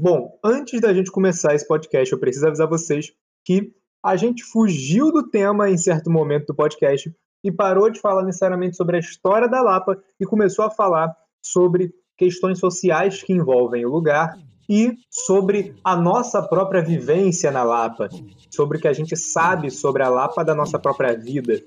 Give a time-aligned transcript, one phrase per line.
[0.00, 3.12] Bom, antes da gente começar esse podcast, eu preciso avisar vocês
[3.44, 3.72] que
[4.04, 8.76] a gente fugiu do tema em certo momento do podcast e parou de falar necessariamente
[8.76, 13.90] sobre a história da Lapa e começou a falar sobre questões sociais que envolvem o
[13.90, 14.38] lugar
[14.68, 18.08] e sobre a nossa própria vivência na Lapa,
[18.50, 21.62] sobre o que a gente sabe sobre a Lapa da nossa própria vida.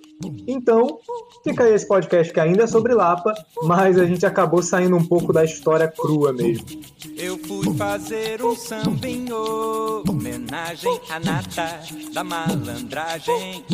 [0.47, 0.99] Então,
[1.43, 5.05] fica aí esse podcast que ainda é sobre Lapa, mas a gente acabou saindo um
[5.05, 6.65] pouco da história crua mesmo.
[7.17, 11.79] Eu fui fazer um sambinho, homenagem à nata
[12.13, 13.65] da malandragem,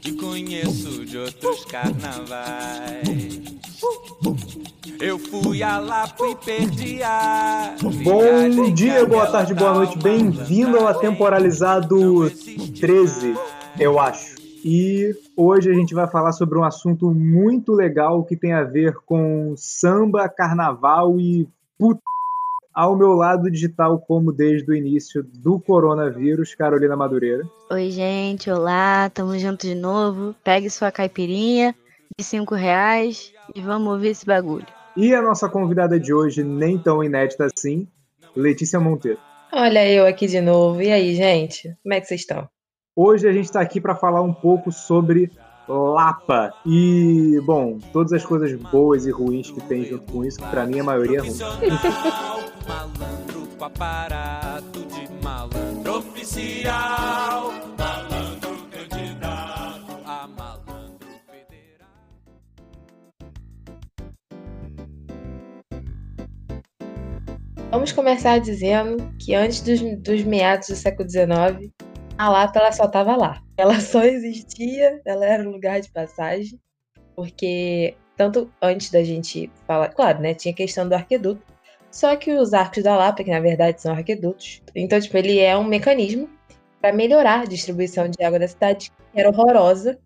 [0.00, 3.44] que conheço de outros carnavais.
[5.00, 7.74] Eu fui a Lapa e perdi a.
[8.04, 9.96] Bom dia, boa tarde, boa noite.
[9.98, 12.30] Bem-vindo ao Atemporalizado
[12.78, 13.34] 13,
[13.80, 14.34] eu acho.
[14.62, 18.94] E hoje a gente vai falar sobre um assunto muito legal que tem a ver
[19.06, 21.98] com samba, carnaval e put...
[22.74, 27.48] Ao meu lado digital, como desde o início do coronavírus, Carolina Madureira.
[27.70, 30.34] Oi, gente, olá, tamo junto de novo.
[30.42, 31.72] Pegue sua caipirinha
[32.16, 34.66] de cinco reais e vamos ouvir esse bagulho.
[34.96, 37.88] E a nossa convidada de hoje, nem tão inédita assim,
[38.36, 39.18] Letícia Monteiro.
[39.52, 40.80] Olha eu aqui de novo.
[40.80, 41.76] E aí, gente?
[41.82, 42.48] Como é que vocês estão?
[42.94, 45.32] Hoje a gente está aqui para falar um pouco sobre
[45.68, 46.52] Lapa.
[46.64, 50.64] E, bom, todas as coisas boas e ruins que tem junto com isso, que pra
[50.66, 51.34] mim a maioria é ruim.
[52.68, 57.53] malandro com aparato de malandro oficial.
[67.74, 71.72] Vamos começar dizendo que antes dos, dos meados do século XIX,
[72.16, 73.42] a Lapa ela só estava lá.
[73.56, 76.56] Ela só existia, ela era um lugar de passagem,
[77.16, 81.42] porque tanto antes da gente falar, claro, né, tinha a questão do arqueduto,
[81.90, 85.58] só que os arcos da Lapa, que na verdade são arquedutos, então tipo ele é
[85.58, 86.30] um mecanismo
[86.80, 89.98] para melhorar a distribuição de água da cidade, que era horrorosa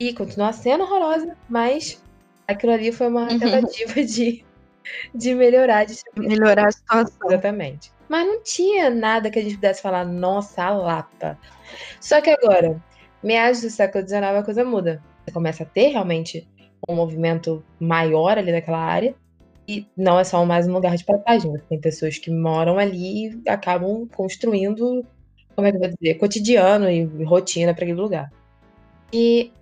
[0.00, 2.02] e continua sendo horrorosa, mas
[2.48, 4.44] aquilo ali foi uma tentativa de
[5.14, 6.38] de melhorar a distribuição.
[6.38, 7.28] Melhorar a situação.
[7.28, 7.92] Exatamente.
[8.08, 11.38] Mas não tinha nada que a gente pudesse falar, nossa, a Lapa.
[12.00, 12.80] Só que agora,
[13.22, 15.02] meados do século XIX, a coisa muda.
[15.24, 16.48] Você começa a ter realmente
[16.88, 19.14] um movimento maior ali naquela área.
[19.68, 21.50] E não é só mais um lugar de passagem.
[21.50, 25.04] Você tem pessoas que moram ali e acabam construindo,
[25.56, 28.32] como é que eu vou dizer, cotidiano e rotina para aquele lugar.
[29.12, 29.52] E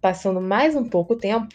[0.00, 1.54] passando mais um pouco tempo,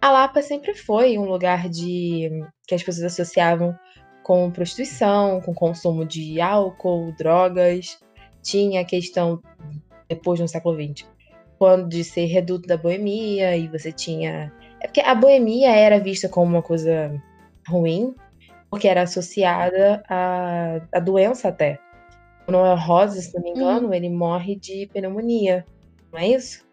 [0.00, 2.30] a Lapa sempre foi um lugar de
[2.66, 3.76] que as pessoas associavam
[4.22, 7.98] com prostituição, com consumo de álcool, drogas.
[8.42, 9.40] Tinha a questão,
[10.08, 11.08] depois no século XX,
[11.58, 14.52] quando de ser reduto da boemia, e você tinha.
[14.80, 17.12] É porque a boemia era vista como uma coisa
[17.68, 18.14] ruim,
[18.68, 21.78] porque era associada à, à doença até.
[22.46, 25.64] O Noel Rosa, se não me engano, ele morre de pneumonia,
[26.12, 26.65] não é isso?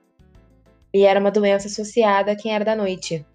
[0.94, 3.26] E era uma doença associada a quem era da noite.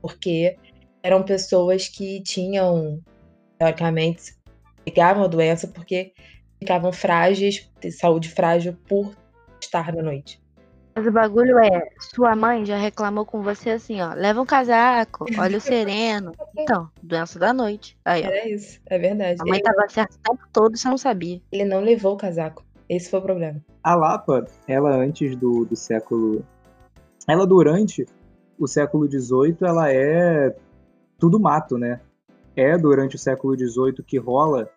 [0.00, 0.56] Porque
[1.02, 3.00] eram pessoas que tinham,
[3.58, 4.34] teoricamente,
[4.84, 6.12] pegavam a doença porque
[6.60, 9.14] ficavam frágeis, de saúde frágil por
[9.60, 10.42] estar da noite.
[10.94, 15.24] Mas o bagulho é, sua mãe já reclamou com você assim, ó, leva um casaco,
[15.38, 16.32] olha o sereno.
[16.56, 17.96] Então, doença da noite.
[18.04, 18.26] Aí, ó.
[18.26, 19.40] Era isso, é verdade.
[19.40, 21.40] A mãe Ele, tava certa o tempo todo, você não sabia.
[21.50, 22.62] ele não levou o casaco.
[22.88, 23.58] Esse foi o problema.
[23.82, 26.44] A Lapa, ela antes do, do século.
[27.26, 28.06] Ela durante
[28.58, 30.54] o século XVIII, ela é
[31.18, 32.00] tudo mato, né?
[32.54, 34.68] É durante o século XVIII que rola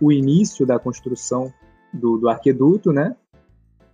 [0.00, 1.52] o início da construção
[1.92, 3.16] do, do arqueduto, né?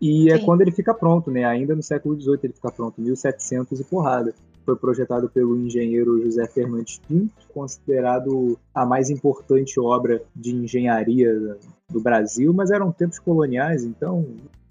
[0.01, 0.45] E é Sim.
[0.45, 1.45] quando ele fica pronto, né?
[1.45, 4.35] Ainda no século XVIII ele fica pronto, 1700 e porrada.
[4.65, 11.57] Foi projetado pelo engenheiro José Fernandes Pinto, considerado a mais importante obra de engenharia
[11.89, 14.27] do Brasil, mas eram tempos coloniais, então.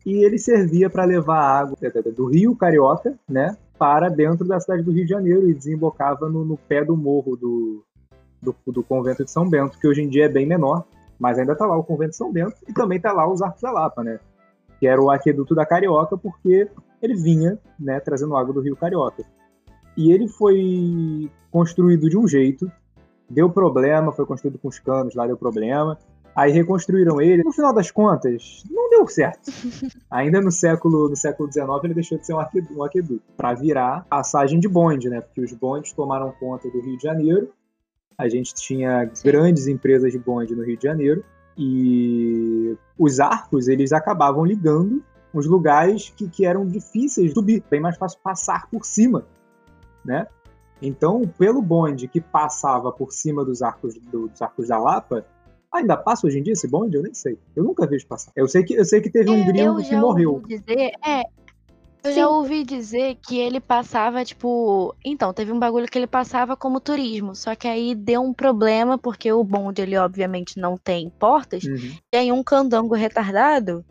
[0.06, 1.78] E ele servia para levar água
[2.16, 6.44] do Rio Carioca, né, para dentro da cidade do Rio de Janeiro e desembocava no,
[6.44, 7.84] no pé do morro do,
[8.42, 10.86] do, do convento de São Bento, que hoje em dia é bem menor,
[11.20, 13.62] mas ainda está lá o convento de São Bento e também está lá os Arcos
[13.62, 14.20] da Lapa, né,
[14.80, 16.68] que era o aqueduto da Carioca, porque
[17.02, 19.24] ele vinha, né, trazendo água do Rio Carioca.
[19.96, 22.72] E ele foi construído de um jeito,
[23.30, 25.98] deu problema, foi construído com os canos lá, deu problema.
[26.36, 27.44] Aí reconstruíram ele.
[27.44, 29.52] No final das contas, não deu certo.
[30.10, 33.54] Ainda no século no século XIX ele deixou de ser um arqueduto, um aqueduto para
[33.54, 35.20] virar passagem de bonde, né?
[35.22, 37.50] Porque os bondes tomaram conta do Rio de Janeiro.
[38.18, 41.24] A gente tinha grandes empresas de bonde no Rio de Janeiro
[41.58, 47.80] e os arcos eles acabavam ligando os lugares que, que eram difíceis de subir, bem
[47.80, 49.26] mais fácil passar por cima,
[50.04, 50.28] né?
[50.82, 55.26] Então, pelo bonde que passava por cima dos arcos, do- dos arcos da Lapa,
[55.74, 56.98] Ainda passa hoje em dia esse bonde?
[56.98, 57.38] Eu nem sei.
[57.56, 58.32] Eu nunca vejo passar.
[58.36, 60.34] Eu sei que, eu sei que teve um É, gringo eu que já morreu.
[60.34, 61.22] ouvi dizer, é,
[62.04, 62.14] eu Sim.
[62.16, 64.94] já ouvi dizer que ele passava, tipo.
[65.06, 67.36] Então, teve um bagulho que ele passava como turismo.
[67.36, 71.64] Só que aí deu um problema, porque o bonde, ele obviamente não tem portas.
[71.64, 71.96] Uhum.
[72.14, 73.86] E aí um candango retardado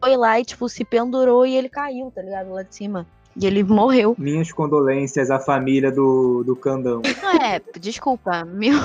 [0.00, 2.50] foi lá e, tipo, se pendurou e ele caiu, tá ligado?
[2.50, 3.06] Lá de cima.
[3.38, 4.14] E ele morreu.
[4.16, 7.02] Minhas condolências à família do, do Candão.
[7.22, 8.78] Não é, desculpa, mil,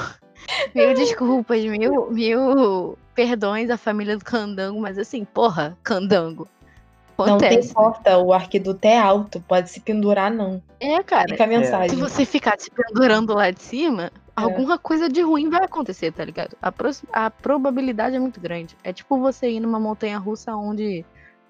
[0.75, 6.47] mil desculpas, mil, mil perdões à família do candango, mas assim, porra, candango.
[7.17, 7.73] Não tem Acontece.
[7.73, 10.59] porta, o arquiduto é alto, pode se pendurar, não.
[10.79, 11.27] É, cara.
[11.29, 11.89] Fica a mensagem.
[11.89, 14.11] Se você ficar se pendurando lá de cima, É.
[14.35, 16.57] alguma coisa de ruim vai acontecer, tá ligado?
[16.59, 18.75] A, pros- a probabilidade é muito grande.
[18.83, 21.05] É tipo você ir numa montanha russa onde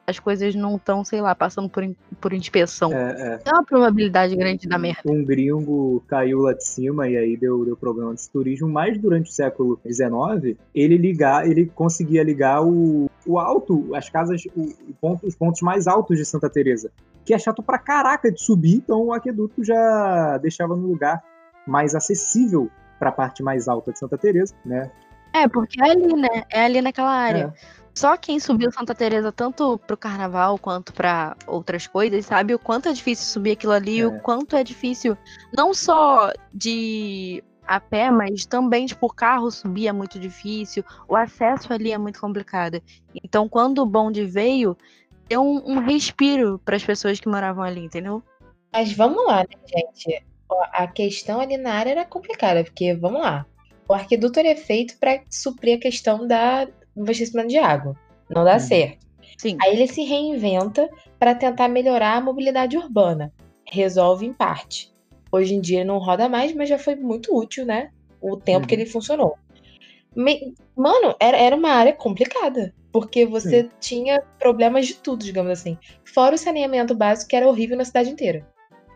[0.06, 1.84] as coisas não estão, sei lá, passando por,
[2.20, 2.92] por inspeção.
[2.92, 3.40] É, é.
[3.46, 5.02] É uma probabilidade grande da merda.
[5.06, 9.30] Um gringo caiu lá de cima e aí deu, deu problema desse turismo, mas durante
[9.30, 14.94] o século XIX, ele ligar, ele conseguia ligar o, o alto, as casas, o, o
[15.00, 16.92] ponto- os pontos mais altos de Santa Teresa,
[17.24, 21.24] que é chato pra caraca de subir, então o aqueduto já deixava no lugar
[21.68, 22.70] mais acessível
[23.00, 24.92] para a parte mais alta de Santa Teresa, né?
[25.34, 26.44] É, porque é ali, né?
[26.50, 27.54] É ali naquela área.
[27.58, 27.82] É.
[27.94, 32.88] Só quem subiu Santa Teresa tanto pro carnaval quanto pra outras coisas, sabe o quanto
[32.88, 34.08] é difícil subir aquilo ali, É.
[34.08, 35.18] o quanto é difícil
[35.56, 41.16] não só de a pé, mas também tipo o carro subir é muito difícil, o
[41.16, 42.82] acesso ali é muito complicado.
[43.24, 44.78] Então, quando o bonde veio,
[45.30, 48.24] deu um, um respiro para as pessoas que moravam ali, entendeu?
[48.74, 50.26] Mas vamos lá, né, gente?
[50.74, 53.46] A questão ali na área era complicada, porque, vamos lá,
[53.92, 57.96] o arquiduto ele é feito para suprir a questão da do abastecimento de água.
[58.30, 58.60] Não dá Uhum.
[58.60, 59.06] certo.
[59.38, 59.58] Sim.
[59.62, 63.32] Aí ele se reinventa para tentar melhorar a mobilidade urbana.
[63.70, 64.92] Resolve em parte.
[65.32, 67.90] Hoje em dia não roda mais, mas já foi muito útil, né?
[68.22, 68.82] O tempo que Uhum.
[68.82, 69.38] ele funcionou.
[70.16, 72.74] Me- Mano, era, era uma área complicada.
[72.92, 75.78] Porque você tinha problemas de tudo, digamos assim.
[76.14, 78.46] Fora o saneamento básico, que era horrível na cidade inteira.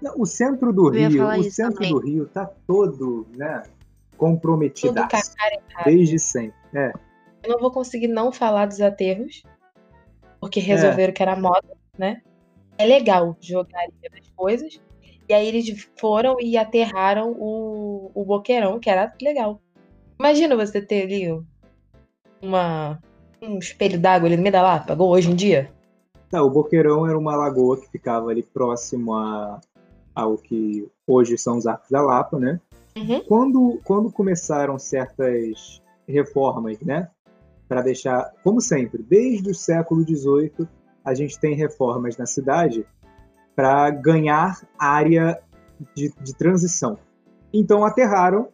[0.02, 1.92] Não, O centro do Eu Rio, o centro também.
[1.94, 3.64] do Rio tá todo, né,
[5.74, 6.58] Cara desde sempre.
[6.74, 6.92] É.
[7.44, 9.44] Eu não vou conseguir não falar dos aterros,
[10.40, 12.22] porque resolveram que era moda, né?
[12.78, 14.82] É legal jogar das coisas.
[15.28, 19.60] E aí eles foram e aterraram o, o boqueirão, que era legal.
[20.20, 21.44] Imagina você ter ali
[22.42, 23.00] uma,
[23.42, 25.72] um espelho d'água ali no meio da Lapa, igual hoje em dia.
[26.30, 29.60] Tá, o Boqueirão era uma lagoa que ficava ali próximo a,
[30.14, 32.60] ao que hoje são os Arcos da Lapa, né?
[32.98, 33.22] Uhum.
[33.28, 37.10] Quando, quando começaram certas reformas, né?
[37.68, 40.68] Para deixar, como sempre, desde o século XVIII,
[41.04, 42.86] a gente tem reformas na cidade
[43.56, 45.40] para ganhar área
[45.96, 46.98] de, de transição.
[47.54, 48.50] Então aterraram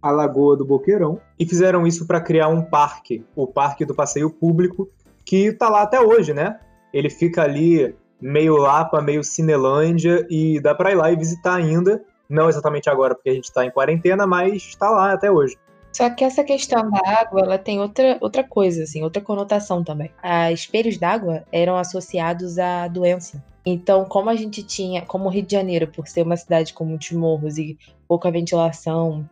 [0.00, 4.30] a Lagoa do Boqueirão e fizeram isso para criar um parque, o Parque do Passeio
[4.30, 4.88] Público,
[5.24, 6.58] que está lá até hoje, né?
[6.92, 12.02] Ele fica ali meio Lapa, meio Cinelândia e dá para ir lá e visitar ainda.
[12.28, 15.56] Não exatamente agora, porque a gente está em quarentena, mas está lá até hoje.
[15.92, 20.10] Só que essa questão da água, ela tem outra, outra coisa, assim, outra conotação também.
[20.22, 23.42] As espelhos d'água eram associados à doença.
[23.64, 26.84] Então, como a gente tinha, como o Rio de Janeiro, por ser uma cidade com
[26.84, 27.76] muitos morros e
[28.06, 29.28] pouca ventilação,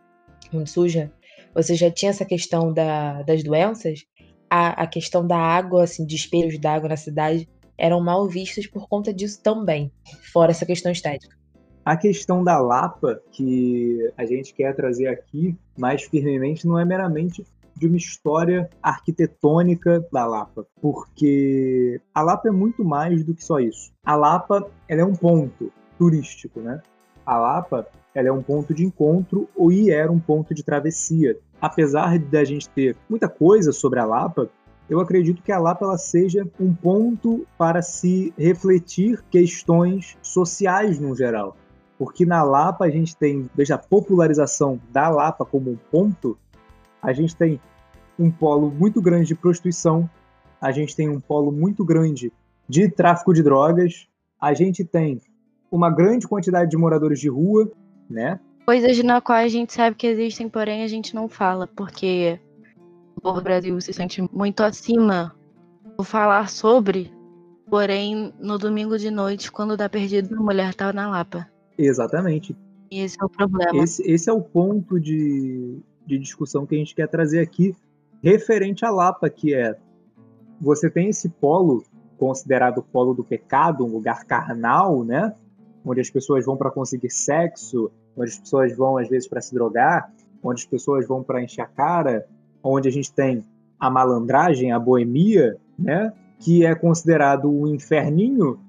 [0.51, 1.11] muito suja,
[1.53, 3.99] você já tinha essa questão da- das doenças,
[4.49, 8.87] a, a questão da água, assim, de espelhos d'água na cidade, eram mal vistas por
[8.89, 9.91] conta disso também,
[10.33, 11.36] fora essa questão estética.
[11.87, 17.45] A questão da Lapa, que a gente quer trazer aqui mais firmemente, não é meramente
[17.73, 23.61] de uma história arquitetônica da Lapa, porque a Lapa é muito mais do que só
[23.61, 23.93] isso.
[24.05, 26.81] A Lapa ela é um ponto turístico, né?
[27.25, 31.37] A Lapa ela é um ponto de encontro ou e era um ponto de travessia.
[31.61, 34.49] Apesar da gente ter muita coisa sobre a Lapa,
[34.89, 41.15] eu acredito que a Lapa ela seja um ponto para se refletir questões sociais no
[41.15, 41.55] geral.
[41.97, 46.37] Porque na Lapa a gente tem, desde a popularização da Lapa como um ponto,
[47.01, 47.59] a gente tem
[48.19, 50.09] um polo muito grande de prostituição,
[50.61, 52.31] a gente tem um polo muito grande
[52.67, 54.07] de tráfico de drogas,
[54.39, 55.21] a gente tem
[55.71, 57.71] uma grande quantidade de moradores de rua,
[58.09, 58.39] né?
[58.65, 62.39] Coisas na qual a gente sabe que existem, porém a gente não fala, porque
[63.15, 65.33] o povo do Brasil se sente muito acima
[65.95, 67.11] por falar sobre,
[67.69, 71.47] porém no domingo de noite, quando dá perdido, a mulher tá na Lapa.
[71.77, 72.55] Exatamente.
[72.89, 73.83] Esse é o problema.
[73.83, 77.75] Esse, esse é o ponto de, de discussão que a gente quer trazer aqui,
[78.21, 79.77] referente à Lapa, que é
[80.59, 81.83] você tem esse polo
[82.17, 85.33] considerado o polo do pecado, um lugar carnal, né?
[85.85, 89.53] Onde as pessoas vão para conseguir sexo, onde as pessoas vão às vezes para se
[89.53, 90.11] drogar,
[90.43, 92.25] onde as pessoas vão para encher a cara,
[92.63, 93.43] onde a gente tem
[93.79, 96.11] a malandragem, a boemia, né?
[96.39, 98.59] Que é considerado um inferninho.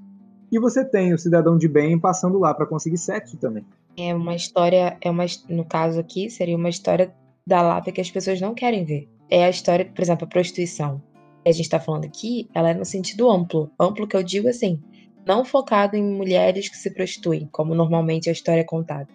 [0.50, 3.64] E você tem o cidadão de bem passando lá para conseguir sexo também.
[3.96, 7.12] É uma história, é uma, no caso aqui, seria uma história
[7.46, 9.08] da Lapa que as pessoas não querem ver.
[9.28, 11.02] É a história, por exemplo, a prostituição.
[11.44, 13.70] A gente está falando aqui, ela é no sentido amplo.
[13.78, 14.80] Amplo que eu digo assim,
[15.26, 19.08] não focado em mulheres que se prostituem, como normalmente a história é contada.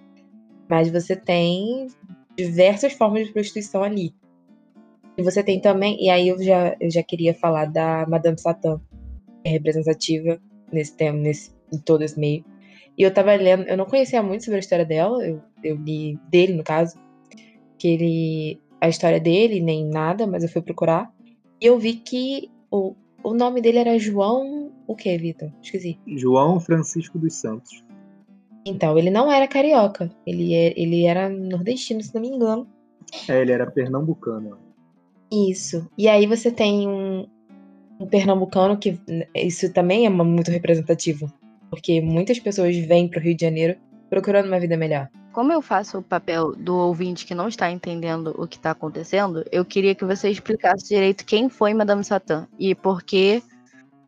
[0.70, 1.88] Mas você tem
[2.38, 4.14] diversas formas de prostituição ali.
[5.18, 8.80] E você tem também, e aí eu já, eu já queria falar da Madame Satã,
[9.44, 10.40] que é representativa
[10.74, 12.44] nesse tema, nesse, em todo esse meio.
[12.98, 16.20] E eu tava lendo, eu não conhecia muito sobre a história dela, eu, eu li
[16.30, 16.98] dele, no caso,
[17.78, 18.62] que ele.
[18.80, 21.12] a história dele, nem nada, mas eu fui procurar.
[21.60, 24.72] E eu vi que o, o nome dele era João.
[24.86, 25.52] O que, Vitor?
[25.62, 25.98] Esqueci.
[26.06, 27.84] João Francisco dos Santos.
[28.66, 30.10] Então, ele não era carioca.
[30.26, 32.68] Ele, é, ele era nordestino, se não me engano.
[33.28, 34.58] É, ele era pernambucano.
[35.32, 35.90] Isso.
[35.98, 37.28] E aí você tem um
[38.08, 39.00] pernambucano que
[39.36, 41.32] isso também é muito representativo.
[41.70, 43.78] Porque muitas pessoas vêm para o Rio de Janeiro
[44.10, 45.10] procurando uma vida melhor.
[45.32, 49.44] Como eu faço o papel do ouvinte que não está entendendo o que está acontecendo,
[49.52, 53.42] eu queria que você explicasse direito quem foi Madame Satã e por que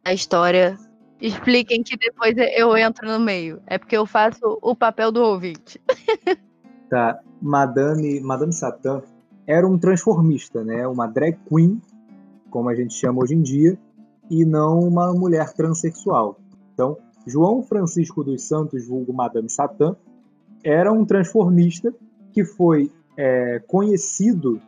[0.03, 0.77] a história.
[1.19, 3.59] Expliquem que depois eu entro no meio.
[3.65, 5.81] É porque eu faço o papel do ouvinte.
[6.87, 7.19] Tá.
[7.41, 9.01] Madame, Madame Satã
[9.47, 10.87] era um transformista, né?
[10.87, 11.81] Uma drag queen,
[12.51, 13.77] como a gente chama hoje em dia,
[14.29, 16.37] e não uma mulher transexual.
[16.73, 19.95] Então, João Francisco dos Santos, vulgo Madame Satã,
[20.63, 21.93] era um transformista
[22.31, 24.61] que foi é, conhecido.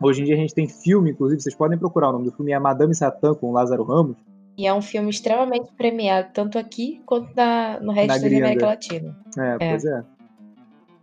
[0.00, 2.52] Hoje em dia a gente tem filme, inclusive, vocês podem procurar o nome do filme,
[2.52, 4.16] é Madame Satã com Lázaro Ramos.
[4.56, 9.16] E é um filme extremamente premiado, tanto aqui quanto na, no resto da América Latina.
[9.38, 10.04] É, é, pois é.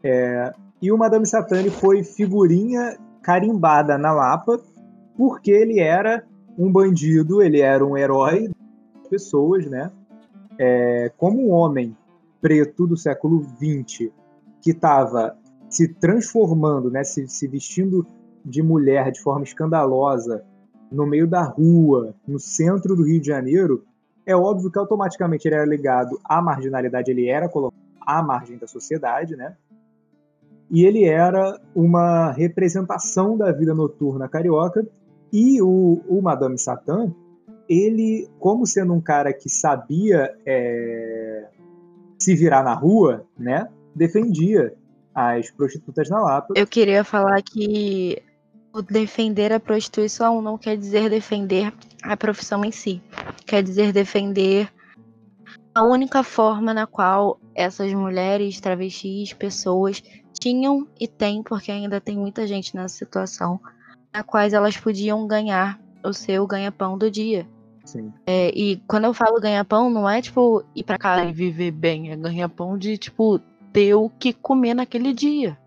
[0.03, 0.53] é.
[0.81, 4.59] E o Madame Satã foi figurinha carimbada na Lapa
[5.17, 6.23] porque ele era
[6.59, 8.49] um bandido, ele era um herói
[8.95, 9.89] das pessoas, né?
[10.59, 11.95] É, como um homem
[12.41, 14.11] preto do século XX
[14.61, 15.37] que estava
[15.69, 18.05] se transformando, né, se, se vestindo
[18.43, 20.43] de mulher de forma escandalosa
[20.91, 23.85] no meio da rua, no centro do Rio de Janeiro,
[24.25, 28.67] é óbvio que automaticamente ele era ligado à marginalidade, ele era colocado à margem da
[28.67, 29.55] sociedade, né?
[30.69, 34.85] E ele era uma representação da vida noturna carioca.
[35.31, 37.13] E o, o Madame Satã,
[37.67, 41.47] ele, como sendo um cara que sabia é,
[42.17, 43.67] se virar na rua, né?
[43.95, 44.73] Defendia
[45.13, 46.53] as prostitutas na Lapa.
[46.55, 48.21] Eu queria falar que
[48.73, 53.01] o defender a prostituição não quer dizer defender a profissão em si.
[53.45, 54.71] Quer dizer defender
[55.73, 60.03] a única forma na qual essas mulheres, travestis, pessoas
[60.39, 63.59] tinham e têm, porque ainda tem muita gente nessa situação,
[64.13, 67.47] na quais elas podiam ganhar o seu ganha-pão do dia.
[67.85, 68.13] Sim.
[68.25, 72.11] É, e quando eu falo ganha-pão, não é tipo ir pra casa e viver bem,
[72.11, 73.39] é ganha-pão de tipo
[73.73, 75.57] ter o que comer naquele dia.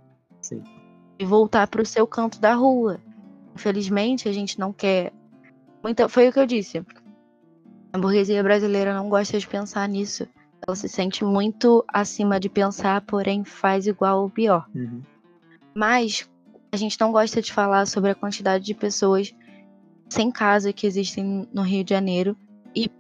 [0.41, 0.63] Sim.
[1.19, 3.01] E voltar pro seu canto da rua.
[3.55, 5.13] Infelizmente, a gente não quer.
[5.83, 6.09] Muita...
[6.09, 6.85] Foi o que eu disse.
[7.93, 10.27] A burguesia brasileira não gosta de pensar nisso.
[10.67, 14.67] Ela se sente muito acima de pensar, porém faz igual ou pior.
[14.75, 15.03] Uhum.
[15.75, 16.29] Mas
[16.73, 19.35] a gente não gosta de falar sobre a quantidade de pessoas
[20.09, 22.35] sem casa que existem no Rio de Janeiro
[22.75, 22.91] e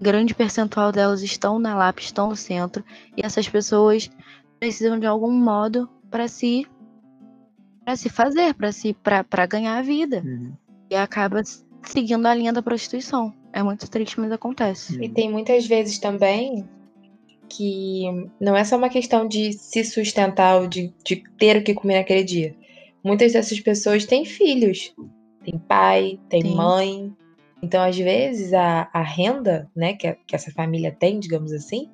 [0.00, 2.84] grande percentual delas estão na Lapa, estão no centro
[3.16, 4.10] e essas pessoas
[4.58, 6.66] precisam de algum modo para se
[7.84, 10.20] para se fazer, para se para ganhar a vida.
[10.24, 10.52] Uhum.
[10.90, 11.40] E acaba
[11.84, 13.32] seguindo a linha da prostituição.
[13.52, 15.00] É muito triste, mas acontece.
[15.00, 16.68] E tem muitas vezes também
[17.48, 18.04] que
[18.40, 21.98] não é só uma questão de se sustentar ou de, de ter o que comer
[21.98, 22.54] naquele dia.
[23.04, 24.94] Muitas dessas pessoas têm filhos
[25.46, 26.56] tem pai, tem Sim.
[26.56, 27.16] mãe.
[27.62, 31.88] Então, às vezes, a, a renda né, que, a- que essa família tem, digamos assim,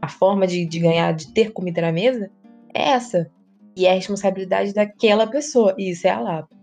[0.00, 2.30] a forma de, de ganhar, de ter comida na mesa,
[2.74, 3.30] é essa.
[3.74, 5.74] E é a responsabilidade daquela pessoa.
[5.78, 6.54] E isso é a Lapa.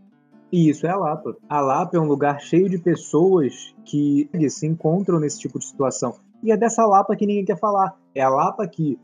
[0.51, 1.35] E isso é a Lapa.
[1.49, 6.15] A Lapa é um lugar cheio de pessoas que se encontram nesse tipo de situação.
[6.43, 7.97] E é dessa Lapa que ninguém quer falar.
[8.15, 8.97] É a Lapa que,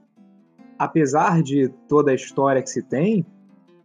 [0.80, 3.26] apesar de toda a história que se tem,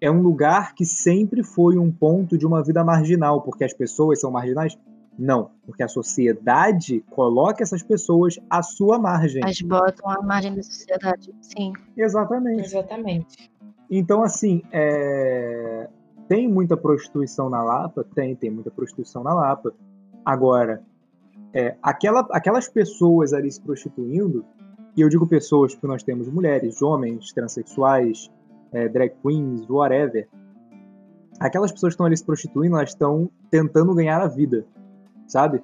[0.00, 4.20] é um lugar que sempre foi um ponto de uma vida marginal, porque as pessoas
[4.20, 4.78] são marginais?
[5.18, 9.42] Não, porque a sociedade coloca essas pessoas à sua margem.
[9.42, 11.34] As botam à margem da sociedade.
[11.40, 11.72] Sim.
[11.96, 12.66] Exatamente.
[12.66, 13.50] Exatamente.
[13.90, 15.88] Então, assim, é,
[16.28, 18.04] tem muita prostituição na Lapa?
[18.14, 19.72] Tem, tem muita prostituição na Lapa.
[20.24, 20.82] Agora,
[21.52, 24.44] é, aquela, aquelas pessoas ali se prostituindo,
[24.96, 28.30] e eu digo pessoas porque nós temos mulheres, homens, transexuais,
[28.72, 30.28] é, drag queens, whatever,
[31.38, 34.66] aquelas pessoas que estão ali se prostituindo, elas estão tentando ganhar a vida,
[35.26, 35.62] sabe?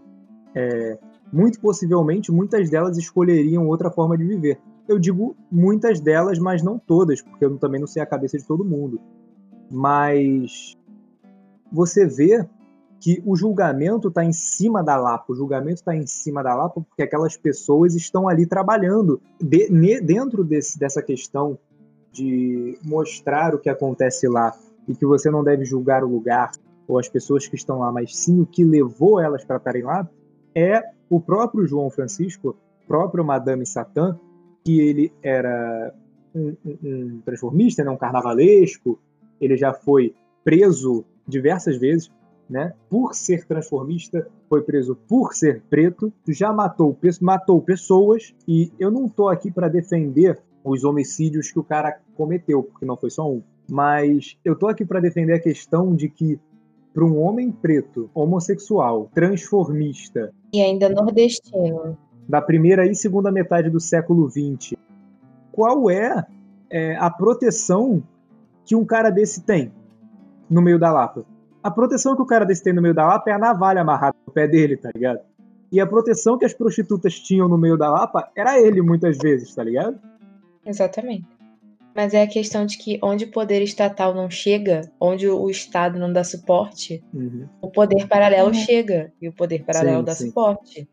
[0.54, 0.98] É,
[1.32, 4.60] muito possivelmente, muitas delas escolheriam outra forma de viver.
[4.86, 8.46] Eu digo muitas delas, mas não todas, porque eu também não sei a cabeça de
[8.46, 9.00] todo mundo.
[9.70, 10.76] Mas
[11.70, 12.46] você vê
[13.02, 16.80] que o julgamento está em cima da Lapa, o julgamento está em cima da Lapa
[16.80, 21.58] porque aquelas pessoas estão ali trabalhando de, ne, dentro desse, dessa questão
[22.12, 24.54] de mostrar o que acontece lá
[24.86, 26.52] e que você não deve julgar o lugar
[26.86, 30.08] ou as pessoas que estão lá, mas sim o que levou elas para estarem lá,
[30.54, 30.80] é
[31.10, 32.56] o próprio João Francisco,
[32.86, 34.16] próprio Madame Satã,
[34.64, 35.92] que ele era
[36.32, 38.96] um, um, um transformista, né, um carnavalesco,
[39.40, 42.08] ele já foi preso diversas vezes,
[42.52, 48.90] né, por ser transformista, foi preso por ser preto, já matou, matou pessoas, e eu
[48.90, 53.28] não estou aqui para defender os homicídios que o cara cometeu, porque não foi só
[53.28, 53.42] um.
[53.68, 56.38] Mas eu tô aqui para defender a questão de que
[56.92, 61.96] para um homem preto, homossexual, transformista e ainda nordestino,
[62.28, 64.74] da primeira e segunda metade do século XX,
[65.50, 66.26] qual é,
[66.68, 68.02] é a proteção
[68.66, 69.72] que um cara desse tem
[70.50, 71.24] no meio da Lapa?
[71.62, 74.16] A proteção que o cara desse tem no meio da Lapa é a navalha amarrada
[74.26, 75.20] no pé dele, tá ligado?
[75.70, 79.54] E a proteção que as prostitutas tinham no meio da Lapa era ele, muitas vezes,
[79.54, 79.98] tá ligado?
[80.66, 81.26] Exatamente.
[81.94, 85.98] Mas é a questão de que onde o poder estatal não chega, onde o Estado
[85.98, 87.46] não dá suporte, uhum.
[87.60, 88.54] o poder paralelo uhum.
[88.54, 90.26] chega e o poder paralelo sim, dá sim.
[90.26, 90.88] suporte.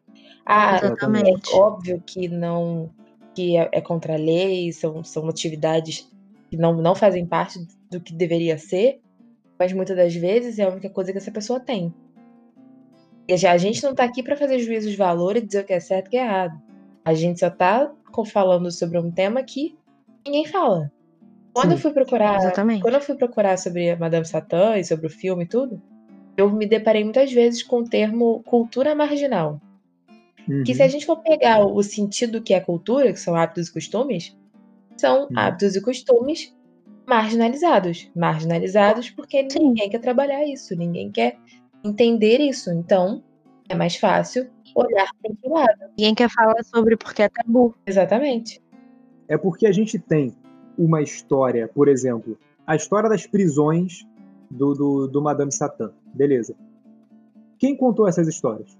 [0.45, 1.53] Ah, Exatamente.
[1.53, 2.89] é óbvio que não
[3.33, 6.09] que é, é, contra a lei, são, são atividades
[6.49, 7.59] que não, não fazem parte
[7.89, 8.99] do que deveria ser,
[9.59, 11.93] mas muitas das vezes é a única coisa que essa pessoa tem.
[13.27, 15.65] E já a gente não está aqui para fazer juízos de valor e dizer o
[15.65, 16.59] que é certo e o que é errado.
[17.03, 17.91] A gente só está
[18.25, 19.77] falando sobre um tema que
[20.25, 20.91] ninguém fala.
[21.53, 22.81] Quando Sim, eu fui procurar, exatamente.
[22.81, 25.81] quando eu fui procurar sobre Madame Satã e sobre o filme e tudo,
[26.37, 29.59] eu me deparei muitas vezes com o termo cultura marginal.
[30.47, 30.63] Uhum.
[30.63, 30.91] Que se a uhum.
[30.91, 34.37] gente for pegar o sentido que é cultura, que são hábitos e costumes,
[34.97, 35.27] são uhum.
[35.35, 36.53] hábitos e costumes
[37.09, 38.09] marginalizados.
[38.15, 39.59] Marginalizados porque Sim.
[39.59, 41.37] ninguém quer trabalhar isso, ninguém quer
[41.83, 42.71] entender isso.
[42.71, 43.23] Então,
[43.67, 45.91] é mais fácil olhar para o lado.
[45.97, 47.73] Ninguém quer falar sobre porque é tabu.
[47.85, 48.61] Exatamente.
[49.27, 50.35] É porque a gente tem
[50.77, 54.07] uma história, por exemplo, a história das prisões
[54.49, 55.91] do, do, do Madame Satã.
[56.13, 56.55] Beleza.
[57.57, 58.77] Quem contou essas histórias?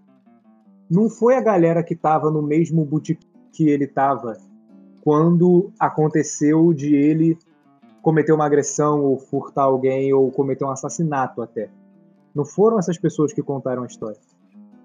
[0.90, 4.38] Não foi a galera que estava no mesmo boutique que ele estava
[5.02, 7.38] quando aconteceu de ele
[8.02, 11.70] cometer uma agressão ou furtar alguém ou cometer um assassinato até.
[12.34, 14.20] Não foram essas pessoas que contaram a história.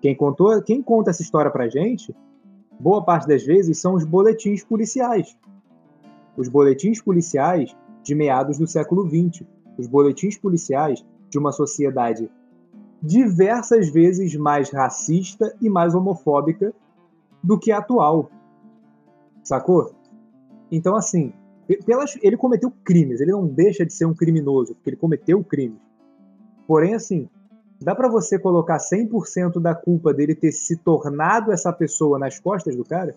[0.00, 2.14] Quem contou, quem conta essa história pra gente,
[2.78, 5.36] boa parte das vezes são os boletins policiais.
[6.36, 9.46] Os boletins policiais de meados do século XX,
[9.78, 12.30] os boletins policiais de uma sociedade
[13.02, 16.72] diversas vezes mais racista e mais homofóbica
[17.42, 18.30] do que a atual.
[19.42, 19.94] Sacou?
[20.70, 21.32] Então, assim,
[21.84, 25.80] pelas, ele cometeu crimes, ele não deixa de ser um criminoso, porque ele cometeu crimes.
[26.66, 27.28] Porém, assim,
[27.84, 32.74] Dá para você colocar 100% da culpa dele ter se tornado essa pessoa nas costas
[32.74, 33.14] do cara?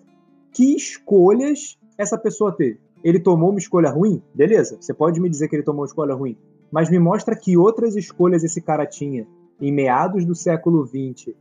[0.51, 2.77] Que escolhas essa pessoa teve?
[3.01, 4.21] Ele tomou uma escolha ruim?
[4.33, 6.37] Beleza, você pode me dizer que ele tomou uma escolha ruim.
[6.69, 9.25] Mas me mostra que outras escolhas esse cara tinha
[9.61, 11.33] em meados do século XX.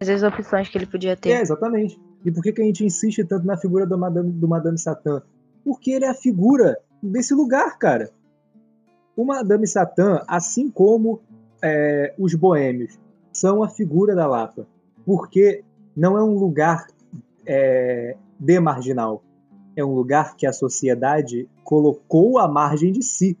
[0.00, 1.30] As opções que ele podia ter.
[1.30, 2.00] É, exatamente.
[2.24, 5.22] E por que, que a gente insiste tanto na figura do Madame, do Madame Satã?
[5.66, 8.08] Porque ele é a figura desse lugar, cara.
[9.16, 11.20] O Madame Satã, assim como
[11.60, 12.96] é, os boêmios
[13.32, 14.64] são a figura da Lapa,
[15.04, 15.64] porque
[15.96, 16.86] não é um lugar
[17.44, 19.24] é, de marginal,
[19.74, 23.36] é um lugar que a sociedade colocou à margem de si.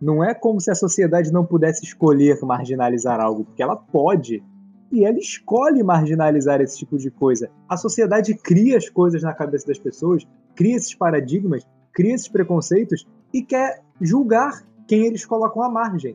[0.00, 4.42] Não é como se a sociedade não pudesse escolher marginalizar algo, porque ela pode.
[4.90, 7.48] E ela escolhe marginalizar esse tipo de coisa.
[7.68, 10.26] A sociedade cria as coisas na cabeça das pessoas,
[10.60, 16.14] cria esses paradigmas, cria esses preconceitos e quer julgar quem eles colocam à margem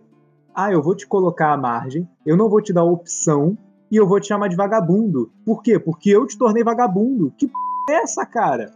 [0.56, 3.58] ah, eu vou te colocar à margem, eu não vou te dar opção
[3.92, 5.30] e eu vou te chamar de vagabundo.
[5.46, 5.78] Por quê?
[5.78, 7.34] Porque eu te tornei vagabundo.
[7.38, 7.54] Que p
[7.90, 8.74] é essa, cara?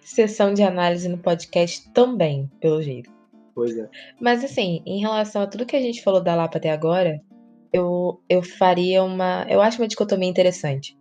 [0.00, 3.12] Sessão de análise no podcast também, pelo jeito.
[3.54, 3.86] Pois é.
[4.18, 7.20] Mas assim, em relação a tudo que a gente falou da Lapa até agora,
[7.70, 9.44] eu, eu faria uma.
[9.48, 10.96] Eu acho uma dicotomia interessante.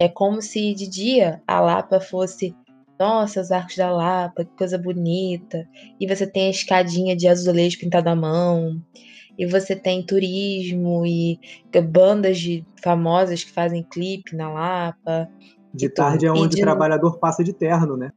[0.00, 2.56] É como se de dia a Lapa fosse.
[2.98, 5.68] Nossa, os arcos da Lapa, que coisa bonita.
[6.00, 8.80] E você tem a escadinha de azulejo pintado à mão
[9.38, 11.38] e você tem turismo e
[11.90, 15.28] bandas de famosas que fazem clipe na Lapa.
[15.72, 16.62] De tarde é onde de...
[16.62, 18.12] o trabalhador passa de terno, né?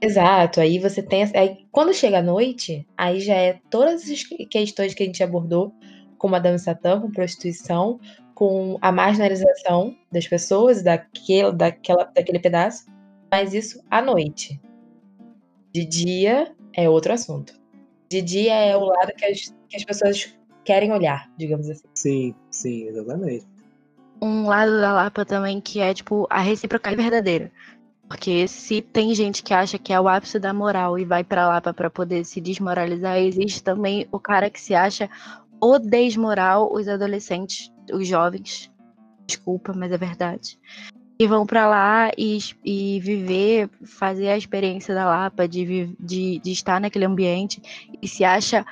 [0.00, 1.24] Exato, aí você tem.
[1.34, 5.72] Aí, quando chega a noite, aí já é todas as questões que a gente abordou,
[6.18, 7.98] com Madame Satã, com prostituição,
[8.34, 12.84] com a marginalização das pessoas, daquele, daquela, daquele pedaço,
[13.34, 14.60] mas isso à noite.
[15.72, 17.52] De dia é outro assunto.
[18.08, 21.88] De dia é o lado que as, que as pessoas querem olhar, digamos assim.
[21.96, 23.44] Sim, sim, exatamente.
[24.22, 27.50] Um lado da Lapa também que é, tipo, a recíproca verdadeira.
[28.06, 31.48] Porque se tem gente que acha que é o ápice da moral e vai pra
[31.48, 35.10] Lapa para poder se desmoralizar, existe também o cara que se acha
[35.60, 38.70] o desmoral, os adolescentes, os jovens.
[39.26, 40.56] Desculpa, mas é verdade.
[41.18, 46.50] E vão para lá e, e viver, fazer a experiência da Lapa, de, de, de
[46.50, 47.62] estar naquele ambiente
[48.02, 48.64] e se acha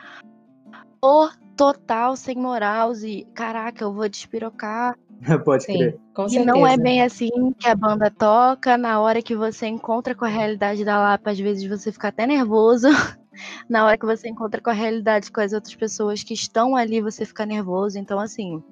[1.01, 4.97] o total sem moral e caraca, eu vou despirocar
[5.45, 6.01] Pode Sim, crer.
[6.15, 6.47] com E certeza.
[6.47, 8.77] não é bem assim que a banda toca.
[8.77, 12.27] Na hora que você encontra com a realidade da Lapa, às vezes você fica até
[12.27, 12.89] nervoso.
[13.69, 17.01] Na hora que você encontra com a realidade com as outras pessoas que estão ali,
[17.01, 17.99] você fica nervoso.
[17.99, 18.63] Então, assim,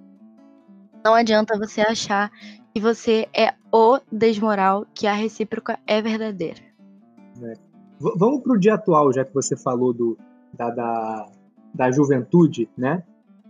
[1.05, 2.31] não adianta você achar
[2.75, 6.61] que você é o desmoral, que a recíproca é verdadeira.
[8.01, 10.17] V- vamos pro dia atual, já que você falou do,
[10.55, 11.27] da, da,
[11.75, 13.03] da juventude, né?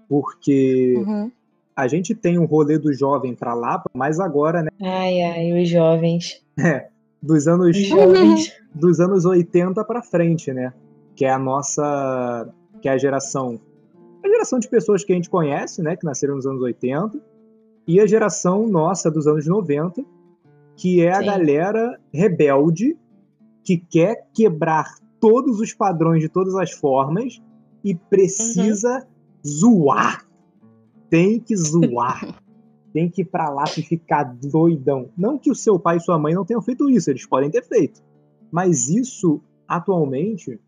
[0.09, 1.31] Porque Uhum.
[1.77, 4.71] a gente tem um rolê do jovem pra Lapa, mas agora, né?
[4.83, 6.43] Ai, ai, os jovens.
[7.23, 8.51] Dos anos, Os jovens.
[8.75, 10.73] dos anos 80 pra frente, né?
[11.15, 12.49] Que é a nossa.
[12.81, 13.61] Que é a geração.
[14.25, 15.97] A geração de pessoas que a gente conhece, né?
[15.97, 17.21] Que nasceram nos anos 80.
[17.87, 20.05] E a geração nossa dos anos 90,
[20.77, 21.27] que é a Sim.
[21.27, 22.97] galera rebelde
[23.65, 27.41] que quer quebrar todos os padrões de todas as formas
[27.85, 29.07] e precisa
[29.47, 30.27] zoar.
[31.09, 32.41] Tem que zoar.
[32.93, 35.11] Tem que ir pra lá e ficar doidão.
[35.17, 37.63] Não que o seu pai e sua mãe não tenham feito isso, eles podem ter
[37.63, 38.03] feito.
[38.51, 40.59] Mas isso, atualmente,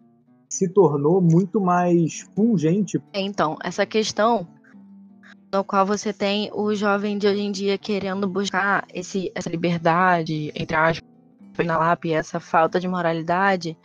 [0.48, 3.02] se tornou muito mais pungente.
[3.12, 4.46] Então, essa questão
[5.52, 10.50] no qual você tem o jovem de hoje em dia querendo buscar esse, essa liberdade,
[10.54, 11.02] entre aspas,
[11.66, 13.76] na e essa falta de moralidade,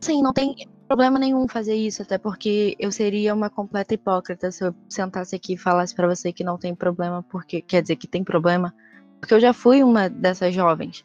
[0.00, 0.54] sim, não tem
[0.86, 5.54] problema nenhum fazer isso, até porque eu seria uma completa hipócrita se eu sentasse aqui
[5.54, 8.72] e falasse pra você que não tem problema, porque quer dizer que tem problema,
[9.20, 11.04] porque eu já fui uma dessas jovens.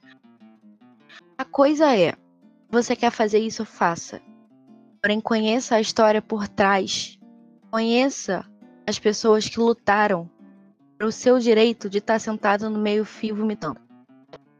[1.35, 2.13] A coisa é,
[2.69, 4.21] você quer fazer isso, faça.
[5.01, 7.17] Porém, conheça a história por trás.
[7.71, 8.45] Conheça
[8.85, 10.29] as pessoas que lutaram
[10.97, 13.79] pro seu direito de estar sentado no meio fio vomitando.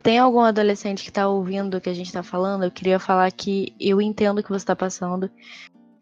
[0.02, 2.64] Tem algum adolescente que está ouvindo o que a gente está falando?
[2.64, 5.30] Eu queria falar que eu entendo o que você está passando.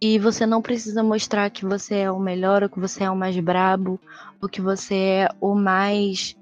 [0.01, 3.15] E você não precisa mostrar que você é o melhor, ou que você é o
[3.17, 3.99] mais brabo,
[4.41, 6.37] ou que você é o mais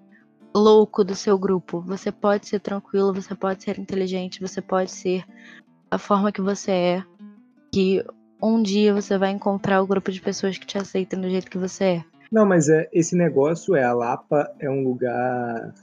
[0.56, 1.82] louco do seu grupo.
[1.82, 5.26] Você pode ser tranquilo, você pode ser inteligente, você pode ser
[5.90, 7.04] a forma que você é.
[7.74, 8.06] Que
[8.42, 11.58] um dia você vai encontrar o grupo de pessoas que te aceitam do jeito que
[11.58, 12.04] você é.
[12.32, 15.74] Não, mas é esse negócio é a Lapa é um lugar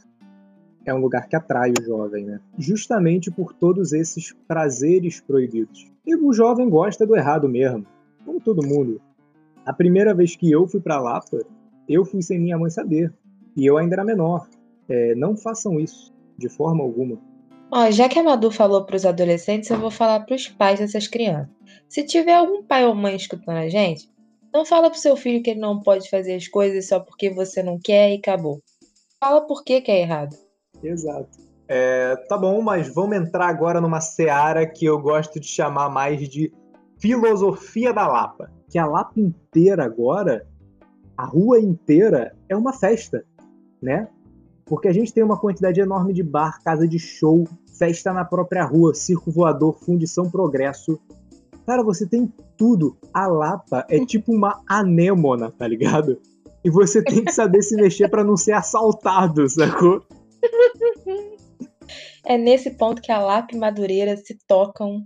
[0.85, 2.41] é um lugar que atrai o jovem, né?
[2.59, 5.91] Justamente por todos esses prazeres proibidos.
[6.07, 7.87] E o jovem gosta do errado mesmo,
[8.25, 9.01] como todo mundo.
[9.65, 11.41] A primeira vez que eu fui pra Lapa,
[11.89, 13.11] eu fui sem minha mãe saber,
[13.57, 14.47] e eu ainda era menor.
[14.87, 17.19] É, não façam isso de forma alguma.
[17.77, 20.79] Ó, já que a Madu falou para os adolescentes, eu vou falar para os pais
[20.79, 21.51] dessas crianças.
[21.89, 24.09] Se tiver algum pai ou mãe escutando a gente,
[24.53, 27.65] não fala pro seu filho que ele não pode fazer as coisas só porque você
[27.65, 28.63] não quer e acabou.
[29.19, 30.37] Fala por que que é errado.
[30.85, 31.37] Exato.
[31.67, 36.29] É, tá bom, mas vamos entrar agora numa seara que eu gosto de chamar mais
[36.29, 36.53] de
[37.01, 38.53] filosofia da Lapa.
[38.71, 40.47] Que a Lapa inteira agora,
[41.17, 43.25] a rua inteira, é uma festa,
[43.83, 44.07] né?
[44.65, 47.45] Porque a gente tem uma quantidade enorme de bar, casa de show,
[47.79, 50.99] festa na própria rua, circo voador, fundição progresso.
[51.67, 52.97] Cara, você tem tudo.
[53.13, 56.21] A Lapa é tipo uma anêmona, tá ligado?
[56.63, 60.03] E você tem que saber se mexer pra não ser assaltado, sacou?
[62.27, 65.05] É nesse ponto que a Lapa e Madureira se tocam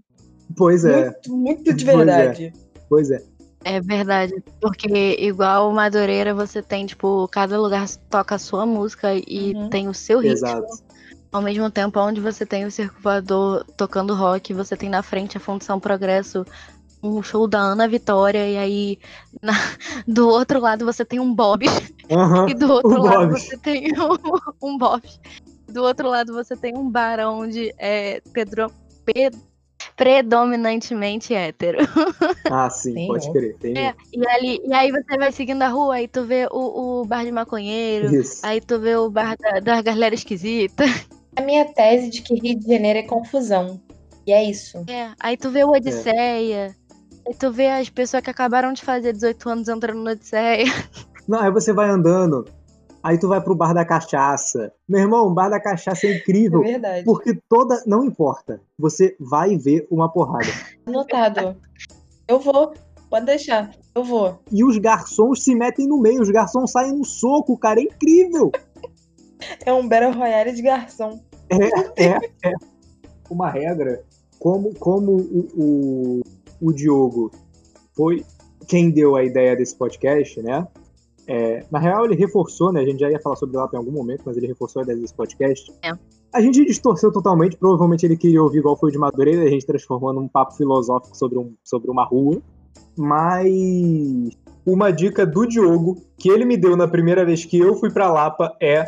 [0.57, 2.05] Pois é, muito, muito de Pois é.
[2.05, 2.53] verdade.
[2.89, 3.23] pois é.
[3.65, 9.53] É verdade, porque igual Madureira, você tem, tipo, cada lugar toca a sua música e
[9.53, 9.69] Uhum.
[9.69, 10.47] tem o seu ritmo.
[10.47, 10.67] Exato.
[11.31, 15.37] Ao mesmo tempo, onde você tem o circo voador tocando rock, você tem na frente
[15.37, 16.45] a Fundição Progresso,
[17.03, 18.99] um show da Ana Vitória, e aí
[19.43, 19.53] na-
[20.07, 21.67] do outro lado você tem um Bob,
[22.11, 22.49] Aham.
[22.49, 23.41] e do outro lado Bob.
[23.41, 23.85] você tem
[24.63, 25.03] um, um Bob.
[25.69, 28.73] Do outro lado você tem um bar onde é Pedro,
[29.05, 29.31] pe-
[29.97, 31.79] predominantemente hétero.
[32.51, 33.57] Ah, sim, Tem pode crer.
[33.59, 37.03] Tem É, e, ali, e aí você vai seguindo a rua, aí tu vê o,
[37.03, 38.41] o bar de maconheiro, isso.
[38.43, 40.85] aí tu vê o bar da, da galera esquisita.
[41.39, 43.81] A minha tese de que Rio de Janeiro é confusão.
[44.27, 44.79] E é isso.
[44.89, 46.75] É, aí tu vê o Odisseia.
[47.27, 50.65] Aí tu vê as pessoas que acabaram de fazer 18 anos entrando no Odisseia.
[51.29, 52.45] Não, aí você vai andando,
[53.03, 54.73] aí tu vai pro bar da cachaça.
[54.89, 56.61] Meu irmão, o bar da cachaça é É incrível.
[56.61, 57.05] verdade.
[57.05, 57.81] Porque toda.
[57.87, 58.61] Não importa.
[58.79, 60.49] Você vai ver uma porrada.
[60.87, 61.57] Anotado.
[62.27, 62.75] Eu vou.
[63.09, 63.71] Pode deixar.
[63.95, 64.41] Eu vou.
[64.51, 67.79] E os garçons se metem no meio, os garçons saem no soco, cara.
[67.81, 68.51] É incrível.
[69.65, 71.21] É um Battle Royale de garçom.
[71.97, 72.55] É, é.
[73.31, 74.03] Uma regra,
[74.39, 76.23] como, como o, o,
[76.61, 77.31] o Diogo
[77.95, 78.25] foi
[78.67, 80.67] quem deu a ideia desse podcast, né?
[81.27, 82.81] É, na real, ele reforçou, né?
[82.81, 84.99] A gente já ia falar sobre lá em algum momento, mas ele reforçou a ideia
[84.99, 85.71] desse podcast.
[85.83, 85.93] É.
[86.33, 89.67] A gente distorceu totalmente, provavelmente ele queria ouvir igual foi o de Madureira, a gente
[89.67, 92.41] transformou num papo filosófico sobre, um, sobre uma rua.
[92.97, 94.31] Mas
[94.65, 98.11] uma dica do Diogo, que ele me deu na primeira vez que eu fui pra
[98.11, 98.85] Lapa, é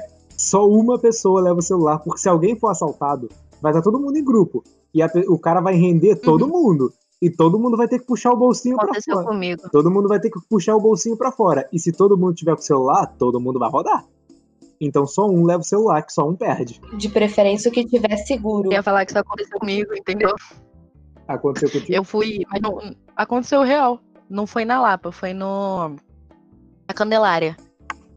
[0.50, 3.28] só uma pessoa leva o celular, porque se alguém for assaltado,
[3.62, 4.64] vai estar todo mundo em grupo.
[4.92, 6.92] E a o cara vai render todo mundo.
[7.22, 9.26] E todo mundo vai ter que puxar o bolsinho pra Aconteceu fora.
[9.26, 9.62] comigo.
[9.70, 11.68] Todo mundo vai ter que puxar o bolsinho pra fora.
[11.72, 14.04] E se todo mundo tiver com o celular, todo mundo vai rodar.
[14.80, 16.80] Então só um leva o celular, que só um perde.
[16.96, 18.68] De preferência o que tiver seguro.
[18.68, 20.34] Eu ia falar que isso aconteceu comigo, entendeu?
[21.28, 21.92] Aconteceu contigo?
[21.92, 22.40] Eu fui.
[22.50, 22.78] Mas não,
[23.14, 24.00] aconteceu real.
[24.28, 25.90] Não foi na Lapa, foi no.
[26.88, 27.56] Na Candelária.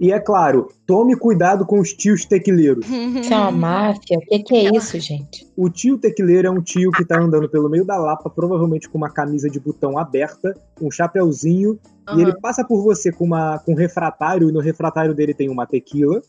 [0.03, 2.85] E é claro, tome cuidado com os tios tequileiros.
[2.85, 4.17] Isso é uma máfia?
[4.17, 5.47] O que, que é isso, gente?
[5.55, 8.97] O tio tequileiro é um tio que tá andando pelo meio da Lapa, provavelmente com
[8.97, 11.79] uma camisa de botão aberta, um chapeuzinho,
[12.17, 15.49] e ele passa por você com, uma, com um refratário, e no refratário dele tem
[15.49, 16.21] uma tequila,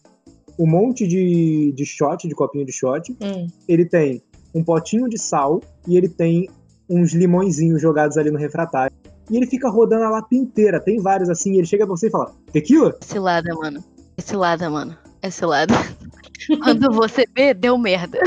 [0.57, 3.49] um monte de, de shot, de copinho de shot, Hum.
[3.67, 4.23] ele tem
[4.55, 6.49] um potinho de sal e ele tem
[6.89, 8.95] uns limõezinhos jogados ali no refratário.
[9.31, 12.09] E ele fica rodando a Lapa inteira, tem vários assim, e ele chega pra você
[12.09, 12.97] e fala, tequila?
[13.01, 13.83] Cilada, mano.
[14.17, 14.97] É cilada, mano.
[15.23, 15.75] É cilada.
[16.63, 18.19] Quando você vê, deu merda.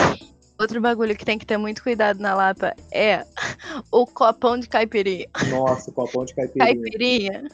[0.60, 3.24] Outro bagulho que tem que ter muito cuidado na Lapa é
[3.92, 5.28] o copão de caipirinha.
[5.50, 6.66] Nossa, copão de caipirinha.
[6.66, 7.48] Caipirinha.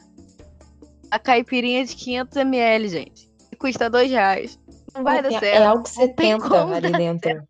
[1.10, 3.30] A caipirinha de 500ml, gente.
[3.50, 4.58] que Custa dois reais.
[4.94, 5.44] Não vai dar é, certo.
[5.44, 7.42] é algo 70 como ali dar dentro.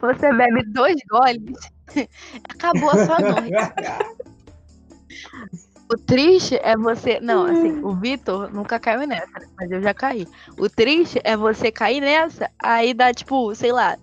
[0.00, 1.58] Você bebe dois goles,
[2.48, 3.52] acabou a sua noite.
[5.92, 7.20] O triste é você.
[7.20, 9.46] Não, assim, o Vitor nunca caiu nessa, né?
[9.58, 10.26] mas eu já caí.
[10.58, 13.98] O triste é você cair nessa, aí dá, tipo, sei lá,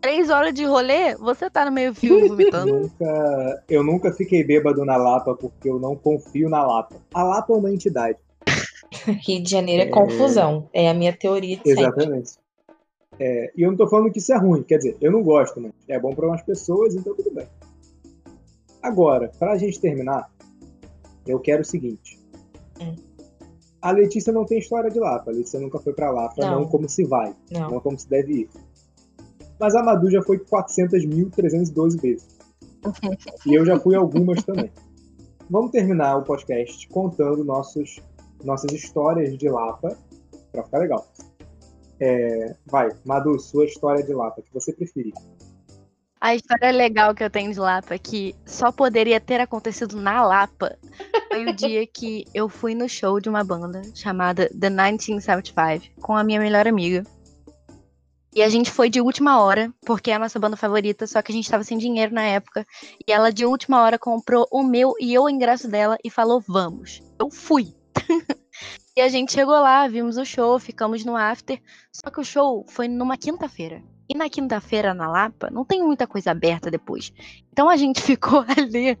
[0.00, 2.80] três horas de rolê, você tá no meio fio vomitando.
[2.80, 6.96] nunca, eu nunca fiquei bêbado na Lapa porque eu não confio na Lapa.
[7.14, 8.18] A Lapa é uma entidade.
[9.26, 9.90] Rio de Janeiro é, É.
[9.90, 10.68] confusão.
[10.72, 11.82] É a minha teoria de sempre.
[11.82, 12.32] Exatamente.
[13.18, 15.60] É, e eu não tô falando que isso é ruim, quer dizer, eu não gosto,
[15.60, 17.46] mas é bom para umas pessoas, então tudo bem.
[18.82, 20.28] Agora, pra gente terminar,
[21.26, 22.18] eu quero o seguinte.
[22.80, 22.94] Hum.
[23.80, 25.30] A Letícia não tem história de Lapa.
[25.30, 26.60] A Letícia nunca foi pra Lapa, Não.
[26.60, 27.70] não, como se vai, Não.
[27.70, 28.48] não como se deve ir.
[29.58, 32.26] Mas a Madu já foi 400.312 vezes.
[33.46, 34.70] E eu já fui algumas também.
[35.48, 38.00] Vamos terminar o podcast contando nossos,
[38.44, 39.96] nossas histórias de Lapa,
[40.50, 41.06] pra ficar legal.
[42.00, 45.12] É, vai, Madu, sua história de Lapa, que você preferir.
[46.22, 50.78] A história legal que eu tenho de Lapa, que só poderia ter acontecido na Lapa,
[51.28, 56.16] foi o dia que eu fui no show de uma banda chamada The 1975, com
[56.16, 57.04] a minha melhor amiga.
[58.32, 61.32] E a gente foi de última hora, porque é a nossa banda favorita, só que
[61.32, 62.64] a gente tava sem dinheiro na época.
[63.04, 66.40] E ela, de última hora, comprou o meu e eu o ingresso dela e falou:
[66.40, 67.02] vamos.
[67.18, 67.74] Eu fui.
[68.96, 71.60] e a gente chegou lá, vimos o show, ficamos no after.
[71.92, 73.82] Só que o show foi numa quinta-feira.
[74.08, 77.12] E na quinta-feira, na Lapa, não tem muita coisa aberta depois.
[77.52, 78.98] Então a gente ficou ali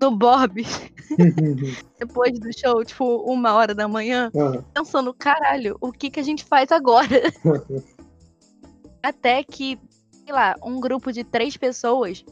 [0.00, 0.90] no Bob's,
[1.98, 4.64] depois do show, tipo, uma hora da manhã, Aham.
[4.72, 7.08] pensando, caralho, o que que a gente faz agora?
[9.02, 9.78] Até que,
[10.24, 12.24] sei lá, um grupo de três pessoas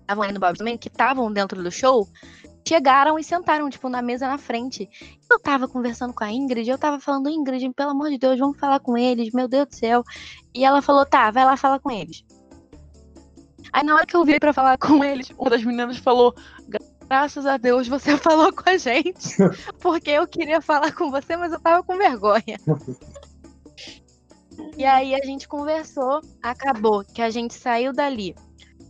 [0.00, 2.08] estavam aí no Bob's também, que estavam dentro do show,
[2.68, 4.88] chegaram e sentaram, tipo, na mesa na frente.
[5.30, 8.58] Eu tava conversando com a Ingrid, eu tava falando, Ingrid, pelo amor de Deus, vamos
[8.58, 10.04] falar com eles, meu Deus do céu.
[10.54, 12.24] E ela falou, tá, vai lá falar com eles.
[13.72, 16.34] Aí na hora que eu vi pra falar com eles, uma das meninas falou,
[17.08, 19.36] graças a Deus você falou com a gente.
[19.80, 22.58] Porque eu queria falar com você, mas eu tava com vergonha.
[24.76, 28.34] E aí a gente conversou, acabou que a gente saiu dali.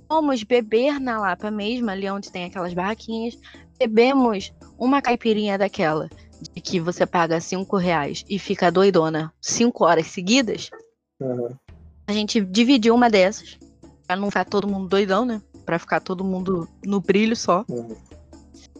[0.08, 3.38] Fomos beber na Lapa mesmo, ali onde tem aquelas barraquinhas.
[3.78, 6.08] Bebemos uma caipirinha daquela,
[6.54, 10.70] de que você paga cinco reais e fica doidona cinco horas seguidas.
[11.22, 11.56] Aham.
[12.06, 13.58] A gente dividiu uma dessas,
[14.06, 15.42] pra não ficar todo mundo doidão, né?
[15.64, 17.64] Pra ficar todo mundo no brilho só.
[17.70, 17.96] Aham.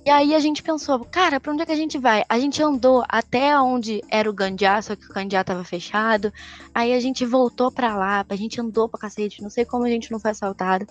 [0.09, 2.25] E aí a gente pensou, cara, pra onde é que a gente vai?
[2.31, 6.33] A gente andou até onde era o Gandiá, só que o Gandiá tava fechado.
[6.75, 9.89] Aí a gente voltou pra lá, a gente andou pra cacete, não sei como a
[9.91, 10.87] gente não foi assaltado.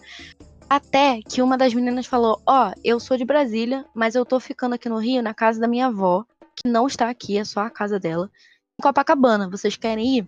[0.69, 4.75] Até que uma das meninas falou: Ó, eu sou de Brasília, mas eu tô ficando
[4.75, 6.25] aqui no Rio, na casa da minha avó,
[6.55, 8.29] que não está aqui, é só a casa dela,
[8.79, 9.49] em Copacabana.
[9.49, 10.27] Vocês querem ir?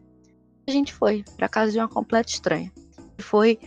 [0.68, 2.72] A gente foi pra casa de uma completa estranha.
[3.18, 3.60] Foi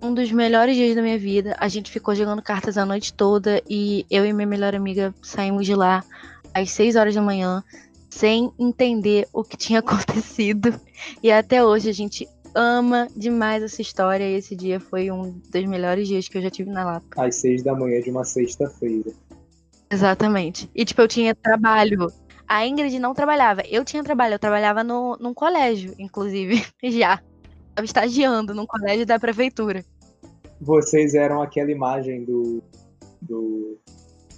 [0.00, 1.56] um dos melhores dias da minha vida.
[1.58, 5.66] A gente ficou jogando cartas a noite toda e eu e minha melhor amiga saímos
[5.66, 6.04] de lá
[6.52, 7.64] às 6 horas da manhã,
[8.10, 10.78] sem entender o que tinha acontecido.
[11.22, 15.64] E até hoje a gente ama demais essa história e esse dia foi um dos
[15.64, 17.06] melhores dias que eu já tive na Lapa.
[17.16, 19.10] Às seis da manhã de uma sexta-feira.
[19.90, 20.70] Exatamente.
[20.74, 22.08] E tipo, eu tinha trabalho.
[22.46, 23.62] A Ingrid não trabalhava.
[23.68, 27.20] Eu tinha trabalho, eu trabalhava no, num colégio, inclusive, já.
[27.70, 29.84] Estava estagiando num colégio da prefeitura.
[30.60, 32.62] Vocês eram aquela imagem do,
[33.20, 33.78] do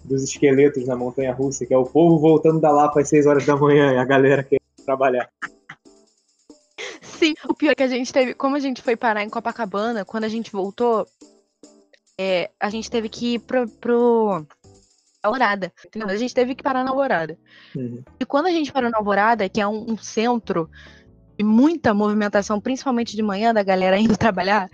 [0.06, 3.44] dos esqueletos na montanha russa, que é o povo voltando da Lapa às 6 horas
[3.44, 5.28] da manhã e a galera querendo trabalhar.
[7.16, 10.04] Sim, o pior é que a gente teve, como a gente foi parar em Copacabana,
[10.04, 11.06] quando a gente voltou,
[12.18, 14.46] é, a gente teve que ir pro, pro
[15.22, 15.72] Alvorada.
[15.84, 16.08] Entendeu?
[16.08, 17.38] A gente teve que parar na Alvorada.
[17.74, 18.02] Uhum.
[18.18, 20.70] E quando a gente parou na Alvorada, que é um, um centro
[21.38, 24.70] de muita movimentação, principalmente de manhã, da galera indo trabalhar,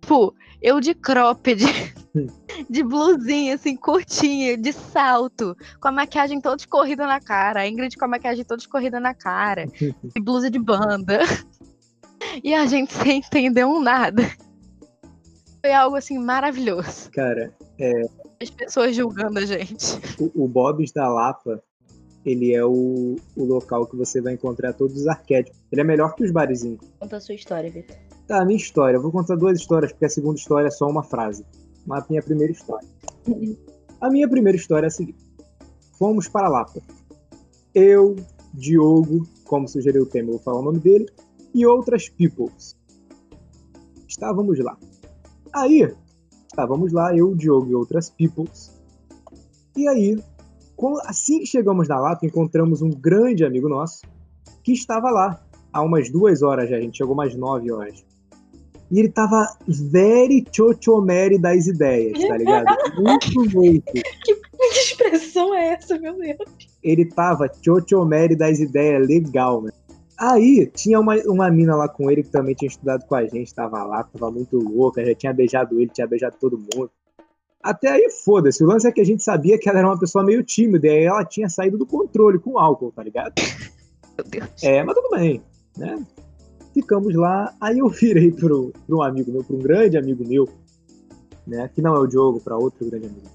[0.00, 1.62] tipo, eu de cropped,
[2.70, 7.96] de blusinha, assim, curtinha, de salto, com a maquiagem toda escorrida na cara, a Ingrid
[7.96, 9.66] com a maquiagem toda escorrida na cara,
[10.14, 11.20] e blusa de banda.
[12.42, 14.22] E a gente sem entender um nada.
[15.60, 17.10] Foi algo, assim, maravilhoso.
[17.10, 17.52] Cara,
[18.42, 19.98] As pessoas julgando a gente.
[20.18, 21.62] o, o Bob's da Lapa,
[22.24, 25.58] ele é o, o local que você vai encontrar todos os arquétipos.
[25.72, 26.80] Ele é melhor que os barizinhos.
[26.98, 27.96] Conta a sua história, Vitor.
[28.26, 28.96] Tá, a minha história.
[28.96, 31.44] Eu vou contar duas histórias, porque a segunda história é só uma frase.
[31.86, 32.88] Mas a minha primeira história.
[34.00, 35.18] A minha primeira história é a seguinte.
[35.98, 36.80] Fomos para Lapa.
[37.74, 38.16] Eu,
[38.52, 41.06] Diogo, como sugeriu o tema, eu vou falar o nome dele,
[41.54, 42.76] e outras peoples.
[44.08, 44.76] Estávamos lá.
[45.52, 45.94] Aí,
[46.46, 48.72] estávamos lá, eu, Diogo e outras peoples.
[49.76, 50.18] E aí,
[51.04, 54.02] assim que chegamos na Lapa, encontramos um grande amigo nosso
[54.62, 55.40] que estava lá
[55.72, 58.04] há umas duas horas já, a gente chegou umas nove horas.
[58.90, 62.66] E ele tava very chochomere das ideias, tá ligado?
[63.02, 63.92] Muito, muito.
[63.92, 64.34] Que
[64.70, 66.38] expressão é essa, meu Deus?
[66.82, 69.72] Ele tava chochomere das ideias, legal, né?
[70.18, 73.52] Aí, tinha uma, uma mina lá com ele que também tinha estudado com a gente,
[73.52, 76.90] tava lá, tava muito louca, já tinha beijado ele, tinha beijado todo mundo.
[77.62, 78.62] Até aí, foda-se.
[78.62, 80.90] O lance é que a gente sabia que ela era uma pessoa meio tímida, e
[80.90, 83.32] aí ela tinha saído do controle com álcool, tá ligado?
[84.16, 84.62] Meu Deus.
[84.62, 85.42] É, mas tudo bem,
[85.76, 86.04] né?
[86.72, 90.48] Ficamos lá, aí eu virei pro, pro um amigo meu, pro um grande amigo meu,
[91.46, 91.68] né?
[91.74, 93.26] Que não é o Diogo, pra outro grande amigo.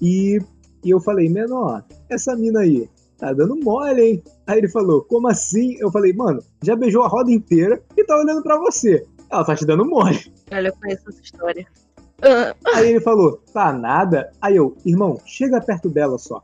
[0.00, 0.38] E,
[0.84, 4.22] e eu falei, menor, essa mina aí tá dando mole, hein?
[4.46, 5.76] Aí ele falou, como assim?
[5.78, 9.04] Eu falei, mano, já beijou a roda inteira e tá olhando pra você.
[9.30, 10.32] Ela tá te dando mole.
[10.50, 11.66] Olha, eu conheço essa história.
[12.74, 14.30] Aí ele falou, tá nada.
[14.40, 16.42] Aí eu, irmão, chega perto dela só.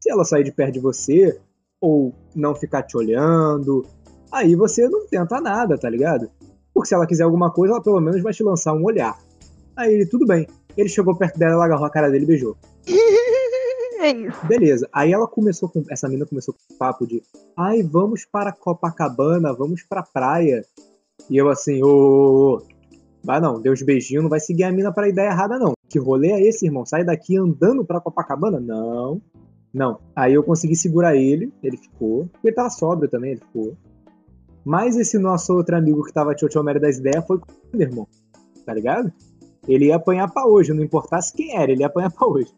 [0.00, 1.38] Se ela sair de perto de você,
[1.80, 3.86] ou não ficar te olhando,
[4.30, 6.30] aí você não tenta nada, tá ligado?
[6.74, 9.18] Porque se ela quiser alguma coisa, ela pelo menos vai te lançar um olhar.
[9.76, 10.46] Aí ele, tudo bem.
[10.76, 12.56] Ele chegou perto dela, ela agarrou a cara dele e beijou.
[13.98, 14.46] é isso.
[14.46, 14.88] Beleza.
[14.92, 15.84] Aí ela começou com.
[15.90, 17.22] Essa mina começou com o papo de.
[17.56, 20.64] Ai, vamos para Copacabana, vamos pra praia.
[21.30, 21.88] E eu assim, ô.
[21.88, 22.62] ô,
[23.26, 25.72] ô, não, deu os beijinhos, não vai seguir a mina pra ideia errada, não.
[25.88, 26.84] Que rolê é esse, irmão?
[26.84, 28.60] Sai daqui andando pra Copacabana?
[28.60, 29.20] Não.
[29.72, 29.98] Não.
[30.14, 32.28] Aí eu consegui segurar ele, ele ficou.
[32.42, 33.76] Ele tava sóbrio também, ele ficou.
[34.64, 38.08] Mas esse nosso outro amigo que tava tchotchomere das ideias foi com irmão.
[38.64, 39.12] Tá ligado?
[39.68, 42.52] Ele ia apanhar pra hoje, não importasse quem era, ele ia apanhar pra hoje.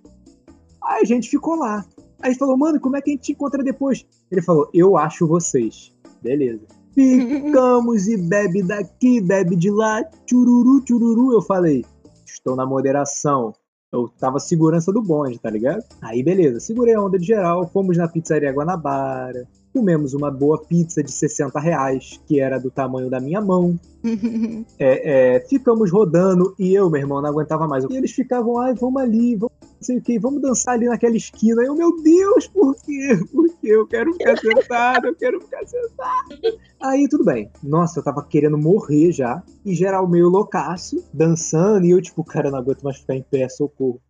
[0.88, 1.84] Aí a gente ficou lá.
[2.20, 4.06] Aí ele falou, mano, como é que a gente te encontra depois?
[4.30, 5.94] Ele falou, eu acho vocês.
[6.22, 6.66] Beleza.
[6.94, 11.32] Ficamos e bebe daqui, bebe de lá, tchururu, tchururu.
[11.32, 11.84] Eu falei,
[12.26, 13.52] estou na moderação.
[13.92, 15.82] Eu tava segurança do bonde, tá ligado?
[16.02, 21.02] Aí beleza, segurei a onda de geral, fomos na pizzaria Guanabara, comemos uma boa pizza
[21.02, 23.78] de 60 reais, que era do tamanho da minha mão.
[24.78, 27.84] É, é, ficamos rodando e eu, meu irmão, não aguentava mais.
[27.84, 31.62] E eles ficavam, ai, vamos ali, vamos sei o que, vamos dançar ali naquela esquina.
[31.62, 33.18] Eu, meu Deus, por quê?
[33.32, 33.68] Por quê?
[33.68, 36.58] Eu quero ficar sentado, eu quero ficar sentado.
[36.80, 37.50] Aí tudo bem.
[37.62, 39.42] Nossa, eu tava querendo morrer já.
[39.64, 41.86] E geral meio loucaço, dançando.
[41.86, 44.00] E eu, tipo, cara, não aguento mais ficar em pé, socorro.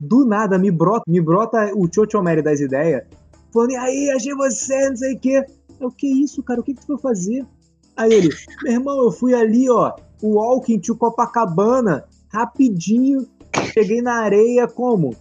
[0.00, 3.02] Do nada me brota, me brota o Chochomere das ideias,
[3.52, 5.44] falando, e aí, achei você, não sei o quê.
[5.80, 6.60] Eu, que isso, cara?
[6.60, 7.44] O que, que tu foi fazer?
[7.96, 8.28] Aí ele,
[8.62, 13.26] meu irmão, eu fui ali, ó, o Walking to Copacabana, rapidinho,
[13.72, 15.14] cheguei na areia, como?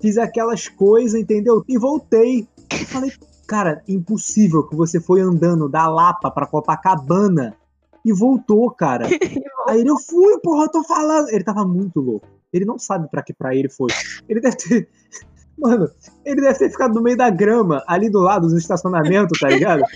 [0.00, 1.64] Fiz aquelas coisas, entendeu?
[1.68, 2.46] E voltei.
[2.70, 3.12] Eu falei,
[3.46, 7.56] cara, impossível que você foi andando da Lapa pra Copacabana
[8.04, 9.06] e voltou, cara.
[9.68, 11.28] Aí ele, eu fui, porra, eu tô falando.
[11.28, 12.26] Ele tava muito louco.
[12.52, 13.90] Ele não sabe pra que praia ele foi.
[14.28, 14.88] Ele deve ter.
[15.56, 15.88] Mano,
[16.24, 19.82] ele deve ter ficado no meio da grama, ali do lado do estacionamento, tá ligado?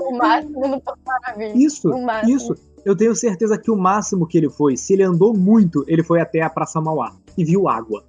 [0.00, 1.52] O máximo no Porto Maravilha.
[1.54, 1.90] Isso,
[2.26, 2.54] isso.
[2.88, 6.22] Eu tenho certeza que o máximo que ele foi, se ele andou muito, ele foi
[6.22, 8.02] até a Praça Mauá e viu água.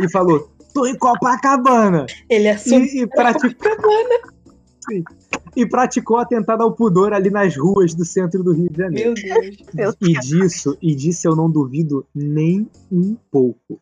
[0.00, 2.06] E falou: tô em Copacabana.
[2.30, 2.84] Ele assumiu.
[2.84, 3.72] E, e praticou,
[4.88, 5.02] Sim.
[5.56, 9.14] e praticou atentado ao pudor ali nas ruas do centro do Rio de Janeiro.
[9.24, 9.56] Meu Deus.
[9.74, 13.80] Meu E disso, e disso eu não duvido nem um pouco.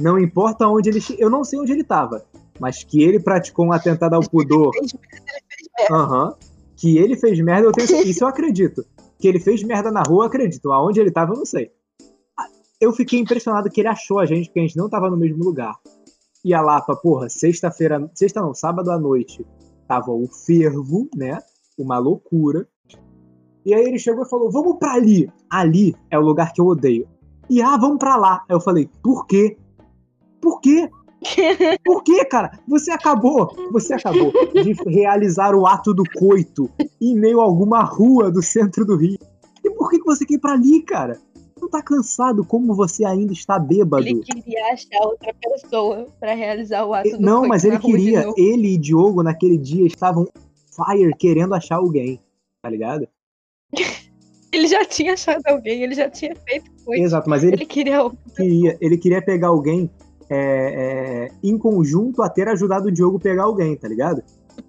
[0.00, 1.00] Não importa onde ele.
[1.20, 2.26] Eu não sei onde ele estava,
[2.58, 4.72] mas que ele praticou um atentado ao pudor.
[5.88, 6.34] Aham.
[6.74, 8.84] Que ele fez merda, eu tenho isso eu acredito.
[9.20, 10.72] Que ele fez merda na rua, acredito.
[10.72, 11.70] Aonde ele tava, eu não sei.
[12.80, 15.44] Eu fiquei impressionado que ele achou a gente, porque a gente não tava no mesmo
[15.44, 15.74] lugar.
[16.42, 19.46] E a Lapa, porra, sexta-feira, sexta não, sábado à noite,
[19.86, 21.38] tava o fervo, né?
[21.78, 22.66] Uma loucura.
[23.66, 25.30] E aí ele chegou e falou: "Vamos pra ali.
[25.50, 27.06] Ali é o lugar que eu odeio."
[27.50, 28.42] E ah, vamos pra lá.
[28.48, 29.58] Aí eu falei: "Por quê?
[30.40, 30.88] Por quê?"
[31.84, 32.58] Por quê, cara?
[32.66, 38.30] Você acabou, você acabou de realizar o ato do coito em meio a alguma rua
[38.30, 39.18] do centro do Rio.
[39.62, 41.18] E por que, que você quer ir pra ali, cara?
[41.60, 44.06] Não tá cansado como você ainda está bêbado?
[44.06, 48.24] Ele queria achar outra pessoa pra realizar o ato do Não, coito mas ele queria.
[48.36, 50.26] Ele e Diogo naquele dia estavam
[50.74, 52.18] fire querendo achar alguém,
[52.62, 53.06] tá ligado?
[54.52, 57.04] Ele já tinha achado alguém, ele já tinha feito coisa.
[57.04, 59.88] Exato, mas ele Ele queria queria, ele queria pegar alguém
[60.30, 64.22] é, é, em conjunto a ter ajudado o Diogo pegar alguém, tá ligado?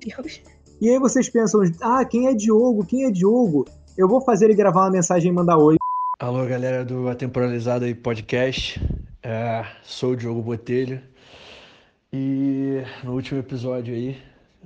[0.04, 0.42] Deus.
[0.82, 2.84] E aí vocês pensam, ah, quem é Diogo?
[2.84, 3.66] Quem é Diogo?
[3.96, 5.76] Eu vou fazer ele gravar uma mensagem e mandar oi.
[6.20, 8.82] Alô, galera do Atemporalizado aí Podcast.
[9.22, 11.00] É, sou o Diogo Botelho.
[12.12, 14.18] E no último episódio aí,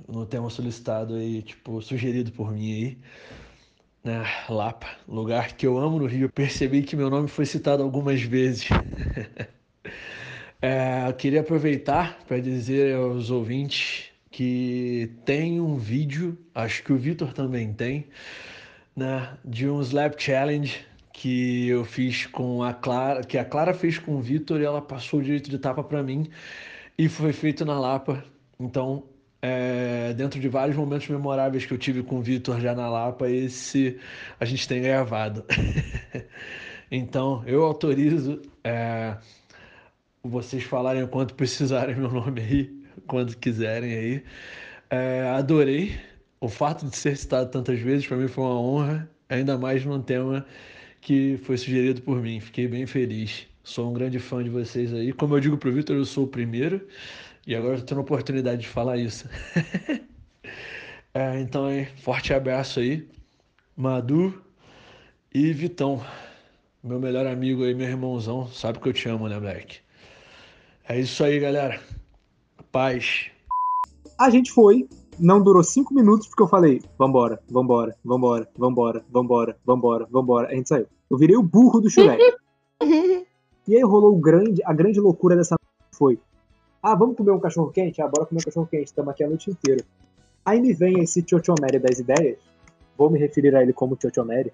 [0.08, 2.98] no tema solicitado aí, tipo, sugerido por mim aí,
[4.02, 8.22] né, Lapa, lugar que eu amo no Rio, percebi que meu nome foi citado algumas
[8.22, 8.68] vezes.
[10.68, 17.32] É, queria aproveitar para dizer aos ouvintes que tem um vídeo, acho que o Vitor
[17.32, 18.08] também tem,
[18.96, 24.00] né, de um Slap Challenge que eu fiz com a Clara, que a Clara fez
[24.00, 26.28] com o Vitor e ela passou o direito de tapa para mim
[26.98, 28.24] e foi feito na Lapa.
[28.58, 29.04] Então,
[29.40, 33.30] é, dentro de vários momentos memoráveis que eu tive com o Vitor já na Lapa,
[33.30, 34.00] esse
[34.40, 35.44] a gente tem gravado.
[36.90, 39.16] então, eu autorizo é,
[40.28, 44.24] vocês falarem o quanto precisarem meu nome aí, quando quiserem aí.
[44.90, 45.98] É, adorei.
[46.40, 50.00] O fato de ser citado tantas vezes para mim foi uma honra, ainda mais num
[50.02, 50.46] tema
[51.00, 52.40] que foi sugerido por mim.
[52.40, 53.46] Fiquei bem feliz.
[53.64, 55.12] Sou um grande fã de vocês aí.
[55.12, 56.86] Como eu digo pro Vitor, eu sou o primeiro.
[57.46, 59.28] E agora eu tô tendo a oportunidade de falar isso.
[61.18, 63.08] É, então, aí, forte abraço aí.
[63.74, 64.38] Madu
[65.32, 66.04] e Vitão.
[66.84, 68.46] Meu melhor amigo aí, meu irmãozão.
[68.48, 69.78] Sabe que eu te amo, né, Black?
[70.88, 71.80] É isso aí, galera.
[72.70, 73.26] Paz.
[74.16, 79.56] A gente foi, não durou cinco minutos porque eu falei, vambora, vambora, vambora, vambora, vambora,
[79.64, 80.48] vambora, vambora.
[80.48, 80.86] A gente saiu.
[81.10, 82.22] Eu virei o burro do Shrek.
[83.66, 86.20] e aí rolou o grande, a grande loucura dessa noite foi,
[86.80, 88.00] ah, vamos comer um cachorro quente?
[88.00, 89.84] Ah, bora comer um cachorro quente, estamos aqui a noite inteira.
[90.44, 92.38] Aí me vem esse Chochomere das ideias,
[92.96, 94.52] vou me referir a ele como Chochomere.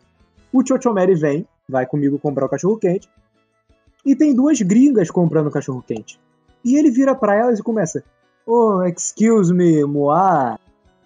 [0.50, 3.06] O Chochomere vem, vai comigo comprar o cachorro quente,
[4.04, 6.20] e tem duas gringas comprando cachorro quente.
[6.64, 8.04] E ele vira pra elas e começa,
[8.46, 10.58] Oh, excuse me, Moá.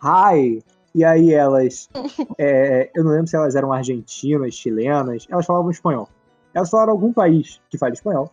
[0.03, 0.63] Hi.
[0.95, 1.89] E aí elas.
[2.39, 5.27] é, eu não lembro se elas eram argentinas, chilenas.
[5.29, 6.09] Elas falavam espanhol.
[6.55, 8.33] Elas falaram algum país que fala espanhol.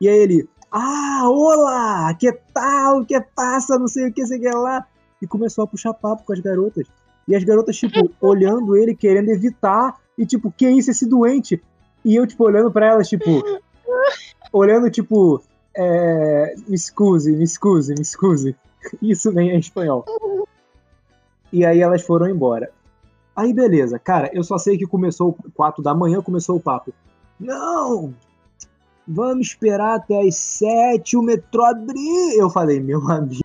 [0.00, 0.48] E aí ele.
[0.70, 2.12] Ah, olá!
[2.14, 3.04] Que tal?
[3.04, 3.78] Que passa?
[3.78, 4.86] Não sei o que, sei que lá.
[5.22, 6.86] E começou a puxar papo com as garotas.
[7.26, 9.98] E as garotas, tipo, olhando ele, querendo evitar.
[10.18, 11.62] E tipo, que isso, esse doente?
[12.04, 13.42] E eu, tipo, olhando pra elas, tipo.
[14.52, 15.42] olhando, tipo.
[15.76, 18.56] É, me excuse, me excuse, me excuse.
[19.02, 20.04] Isso nem é espanhol.
[21.52, 22.70] E aí elas foram embora.
[23.34, 26.92] Aí beleza, cara, eu só sei que começou 4 da manhã, começou o papo.
[27.38, 28.14] Não!
[29.06, 32.38] Vamos esperar até as 7 o metrô abrir.
[32.38, 33.42] Eu falei, meu amigo,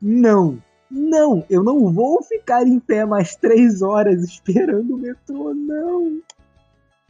[0.00, 0.58] não,
[0.90, 6.20] não, eu não vou ficar em pé mais 3 horas esperando o metrô, não.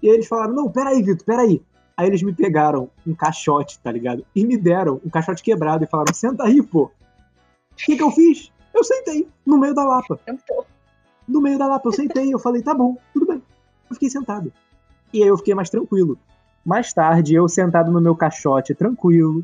[0.05, 1.63] E aí eles falaram, não, peraí, Vitor, peraí.
[1.97, 4.23] Aí eles me pegaram um caixote, tá ligado?
[4.37, 6.83] E me deram um caixote quebrado e falaram: senta aí, pô.
[6.83, 6.91] O
[7.75, 8.53] que, que eu fiz?
[8.75, 10.21] Eu sentei, no meio da lapa.
[11.27, 13.43] No meio da lapa, eu sentei, eu falei: tá bom, tudo bem.
[13.89, 14.53] Eu fiquei sentado.
[15.11, 16.19] E aí eu fiquei mais tranquilo.
[16.67, 19.43] Mais tarde, eu sentado no meu caixote, tranquilo,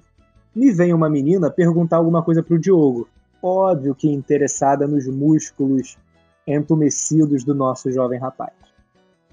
[0.55, 3.09] me vem uma menina perguntar alguma coisa pro Diogo.
[3.43, 5.97] Óbvio que interessada nos músculos
[6.47, 8.53] entumecidos do nosso jovem rapaz.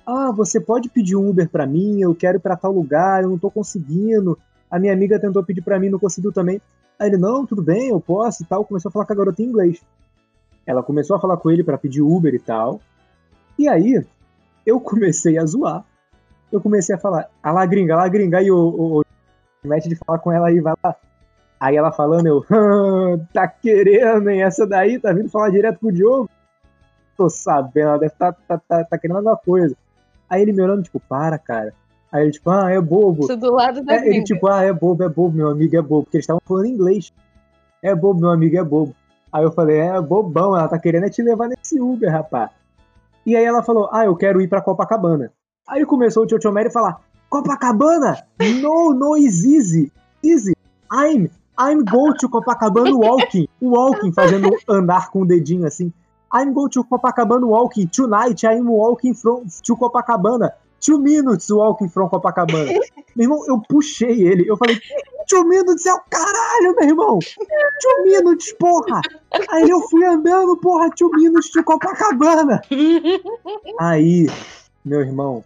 [0.08, 2.00] Ah, você pode pedir Uber pra mim?
[2.00, 4.40] Eu quero ir pra tal lugar, eu não tô conseguindo.
[4.72, 6.62] A minha amiga tentou pedir pra mim, não conseguiu também.
[6.98, 8.64] Aí ele, não, tudo bem, eu posso e tal.
[8.64, 9.82] Começou a falar com a garota em inglês.
[10.66, 12.80] Ela começou a falar com ele pra pedir Uber e tal.
[13.60, 14.02] E aí,
[14.66, 15.84] eu comecei a zoar.
[16.50, 19.04] Eu comecei a falar, a lá gringa, a lá gringa, aí o, o,
[19.62, 20.96] mete de falar com ela aí, vai lá.
[21.60, 24.42] Aí ela falando, eu, "Hã, tá querendo, hein?
[24.44, 26.30] Essa daí tá vindo falar direto com o Diogo?
[27.18, 29.76] Tô sabendo, ela deve tá, tá, tá, tá querendo alguma coisa.
[30.30, 31.74] Aí ele me olhando, tipo, para, cara.
[32.12, 33.24] Aí ele, tipo, ah, é bobo.
[33.24, 35.82] Isso do lado da É, ele, tipo, ah, é bobo, é bobo, meu amigo, é
[35.82, 36.04] bobo.
[36.04, 37.14] Porque eles estavam falando inglês.
[37.82, 38.96] É bobo, meu amigo, é bobo.
[39.32, 42.50] Aí eu falei, é bobão, ela tá querendo é te levar nesse Uber, rapaz.
[43.26, 45.32] E aí ela falou, ah, eu quero ir pra Copacabana.
[45.68, 48.24] Aí começou o Tio a falar, Copacabana?
[48.62, 49.92] No, no is easy.
[50.24, 50.56] Easy.
[50.92, 53.48] I'm, I'm go to Copacabana walking.
[53.62, 55.92] Walking, fazendo andar com o dedinho assim.
[56.32, 57.88] I'm go to Copacabana walking.
[57.88, 60.52] Tonight I'm walking from to Copacabana.
[60.80, 62.72] Two minutes walking from Copacabana.
[63.16, 64.48] meu irmão, eu puxei ele.
[64.48, 64.80] Eu falei,
[65.28, 67.20] two minutes é o caralho, meu irmão.
[67.20, 69.02] Two minutes, porra.
[69.50, 72.62] Aí eu fui andando, porra, two minutes de Copacabana.
[73.80, 74.28] Aí,
[74.86, 75.44] meu irmão,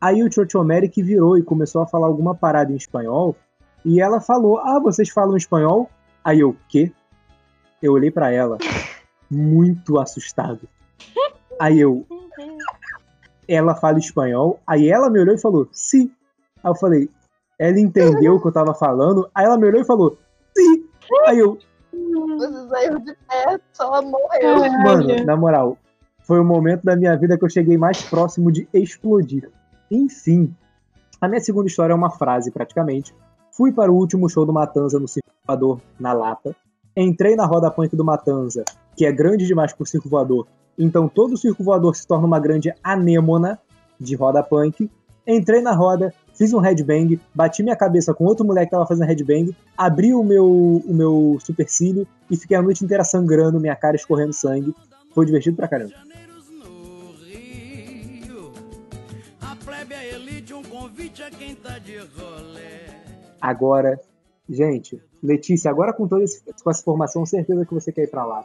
[0.00, 3.36] aí o Chochomeric virou e começou a falar alguma parada em espanhol.
[3.84, 5.88] E ela falou: Ah, vocês falam espanhol?
[6.24, 6.92] Aí eu, quê?
[7.82, 8.58] Eu olhei pra ela,
[9.30, 10.68] muito assustado.
[11.60, 12.06] Aí eu,
[13.48, 14.60] ela fala espanhol.
[14.66, 16.10] Aí ela me olhou e falou, sim.
[16.62, 17.10] Aí eu falei,
[17.58, 19.28] ela entendeu o que eu tava falando.
[19.34, 20.18] Aí ela me olhou e falou,
[20.56, 20.84] sim.
[21.26, 21.58] Aí eu,
[21.92, 24.58] Você saiu de perto, só morreu.
[24.82, 25.78] Mano, na moral,
[26.22, 29.50] foi o momento da minha vida que eu cheguei mais próximo de explodir.
[29.90, 30.54] Enfim,
[31.20, 33.14] a minha segunda história é uma frase, praticamente.
[33.52, 36.56] Fui para o último show do Matanza no Circo Voador, na Lapa.
[36.96, 38.64] Entrei na roda punk do Matanza,
[38.96, 40.46] que é grande demais pro Circo Voador.
[40.78, 43.58] Então todo o Circo Voador se torna uma grande anêmona
[43.98, 44.88] de roda punk.
[45.26, 49.08] Entrei na roda, fiz um headbang, bati minha cabeça com outro moleque que tava fazendo
[49.08, 53.96] headbang, abri o meu, o meu supercílio e fiquei a noite inteira sangrando, minha cara
[53.96, 54.74] escorrendo sangue.
[55.12, 55.94] Foi divertido pra caramba.
[55.94, 56.14] Tá.
[63.40, 64.00] Agora,
[64.48, 68.26] gente, Letícia, agora com toda esse- com essa formação, certeza que você quer ir pra
[68.26, 68.44] lá.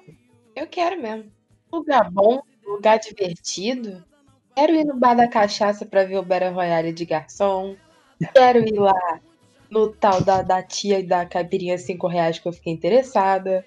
[0.55, 1.29] Eu quero mesmo.
[1.71, 4.03] Lugar bom, lugar divertido.
[4.55, 7.75] Quero ir no bar da cachaça pra ver o Battle Royale de garçom.
[8.33, 9.19] Quero ir lá
[9.69, 13.65] no tal da, da tia e da caipirinha 5 reais que eu fiquei interessada.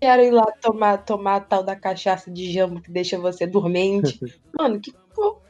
[0.00, 4.18] Quero ir lá tomar, tomar a tal da cachaça de jambo que deixa você dormente.
[4.58, 5.40] Mano, que po-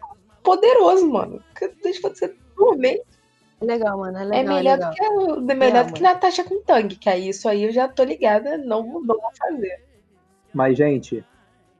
[0.42, 1.42] poderoso, mano.
[1.56, 3.02] Que deixa você dormente.
[3.60, 4.18] Legal, mano.
[4.18, 4.54] É É legal.
[4.56, 4.90] melhor, legal.
[4.90, 6.02] do que, o- melhor do que.
[6.02, 9.84] Natasha com tangue, que aí isso aí eu já tô ligada, não, não vou fazer.
[10.54, 11.24] Mas, gente,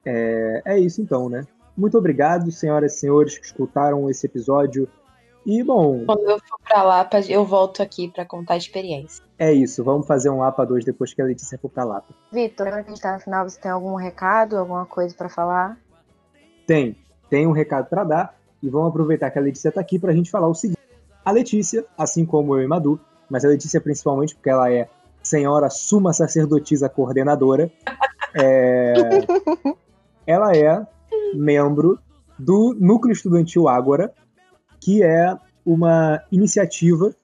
[0.05, 1.45] é, é isso então, né?
[1.76, 4.89] Muito obrigado, senhoras e senhores que escutaram esse episódio.
[5.47, 9.24] E, bom, Quando eu for pra Lapa, eu volto aqui pra contar a experiência.
[9.39, 9.83] é isso.
[9.85, 12.12] Vamos fazer um Lapa 2 depois que a Letícia for pra Lapa.
[12.33, 15.29] Vitor, agora que a gente tá no final, você tem algum recado, alguma coisa pra
[15.29, 15.79] falar?
[16.66, 16.97] Tem,
[17.31, 18.37] tem um recado pra dar.
[18.62, 20.78] E vamos aproveitar que a Letícia tá aqui pra gente falar o seguinte.
[21.29, 22.99] A Letícia, assim como eu e Madu,
[23.29, 24.89] mas a Letícia principalmente porque ela é
[25.22, 27.70] senhora suma sacerdotisa coordenadora,
[28.35, 28.95] é,
[30.26, 30.87] ela é
[31.35, 31.99] membro
[32.39, 34.11] do Núcleo Estudantil Ágora,
[34.81, 37.14] que é uma iniciativa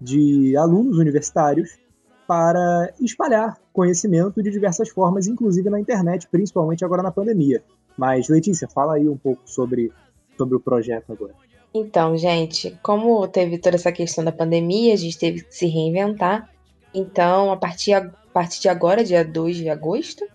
[0.00, 1.78] de alunos universitários
[2.26, 7.62] para espalhar conhecimento de diversas formas, inclusive na internet, principalmente agora na pandemia.
[7.96, 9.92] Mas, Letícia, fala aí um pouco sobre,
[10.36, 11.51] sobre o projeto agora.
[11.74, 16.50] Então, gente, como teve toda essa questão da pandemia, a gente teve que se reinventar.
[16.94, 20.26] Então, a partir, a partir de agora, dia 2 de agosto,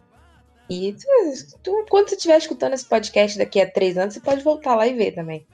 [0.69, 4.41] e tu- tu- quando você estiver escutando esse podcast daqui a três anos, você pode
[4.43, 5.45] voltar lá e ver também.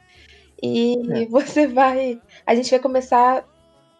[0.61, 1.25] E É.
[1.27, 2.19] você vai.
[2.45, 3.45] A gente vai começar.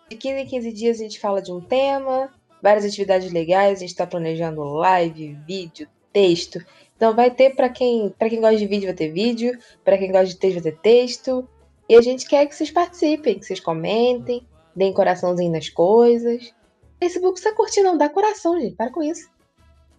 [0.09, 2.29] De 15 em 15 dias a gente fala de um tema,
[2.61, 6.63] várias atividades legais, a gente está planejando live, vídeo, texto.
[6.95, 10.11] Então vai ter para quem, para quem gosta de vídeo vai ter vídeo, para quem
[10.11, 11.47] gosta de texto vai ter texto.
[11.93, 14.43] E a gente quer que vocês participem, que vocês comentem,
[14.75, 16.51] deem coraçãozinho nas coisas.
[16.99, 18.75] Facebook você curtir, não dá coração, gente.
[18.75, 19.29] Para com isso.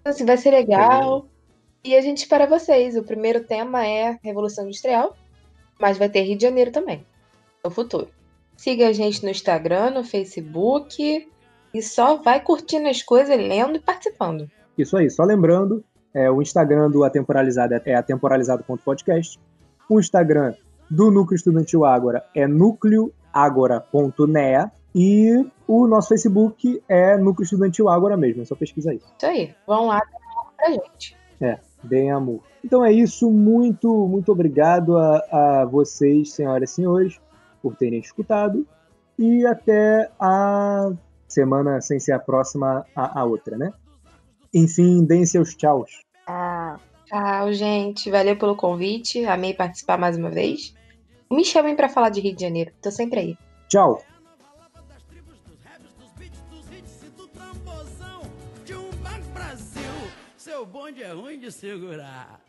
[0.01, 1.29] Então, assim, vai ser legal.
[1.85, 2.97] E a gente espera vocês.
[2.97, 5.17] O primeiro tema é Revolução Industrial,
[5.81, 7.07] mas vai ter Rio de Janeiro também,
[7.65, 8.09] no futuro.
[8.57, 11.29] Siga a gente no Instagram, no Facebook.
[11.73, 14.51] E só vai curtindo as coisas, lendo e participando.
[14.77, 19.39] Isso aí, só lembrando, é, o Instagram do Atemporalizado é atemporalizado.podcast.
[19.89, 20.55] O Instagram
[20.91, 24.73] do Núcleo Estudantil Ágora é núcleoagora.nea.
[24.95, 29.13] E o nosso Facebook é Núcleo Estudantil Ágora mesmo, é só pesquisar isso.
[29.17, 29.53] Isso aí.
[29.67, 30.07] Vão lá dar
[30.41, 31.17] um pra gente.
[31.83, 32.43] deem amor.
[32.65, 37.21] Então é isso, muito, muito obrigado a, a vocês, senhoras e senhores,
[37.61, 38.65] por terem escutado.
[39.19, 40.93] E até a
[41.29, 43.73] semana sem ser a próxima, a, a outra, né?
[44.53, 46.05] Enfim, deem seus tchauz.
[46.27, 46.54] Ah,
[47.07, 48.11] Tchau, gente.
[48.11, 49.25] Valeu pelo convite.
[49.25, 50.75] Amei participar mais uma vez.
[51.31, 52.73] Me chamem pra falar de Rio de Janeiro.
[52.83, 53.39] Tô sempre aí.
[53.69, 54.03] Tchau.
[60.37, 62.41] Seu bonde é ruim de segurar.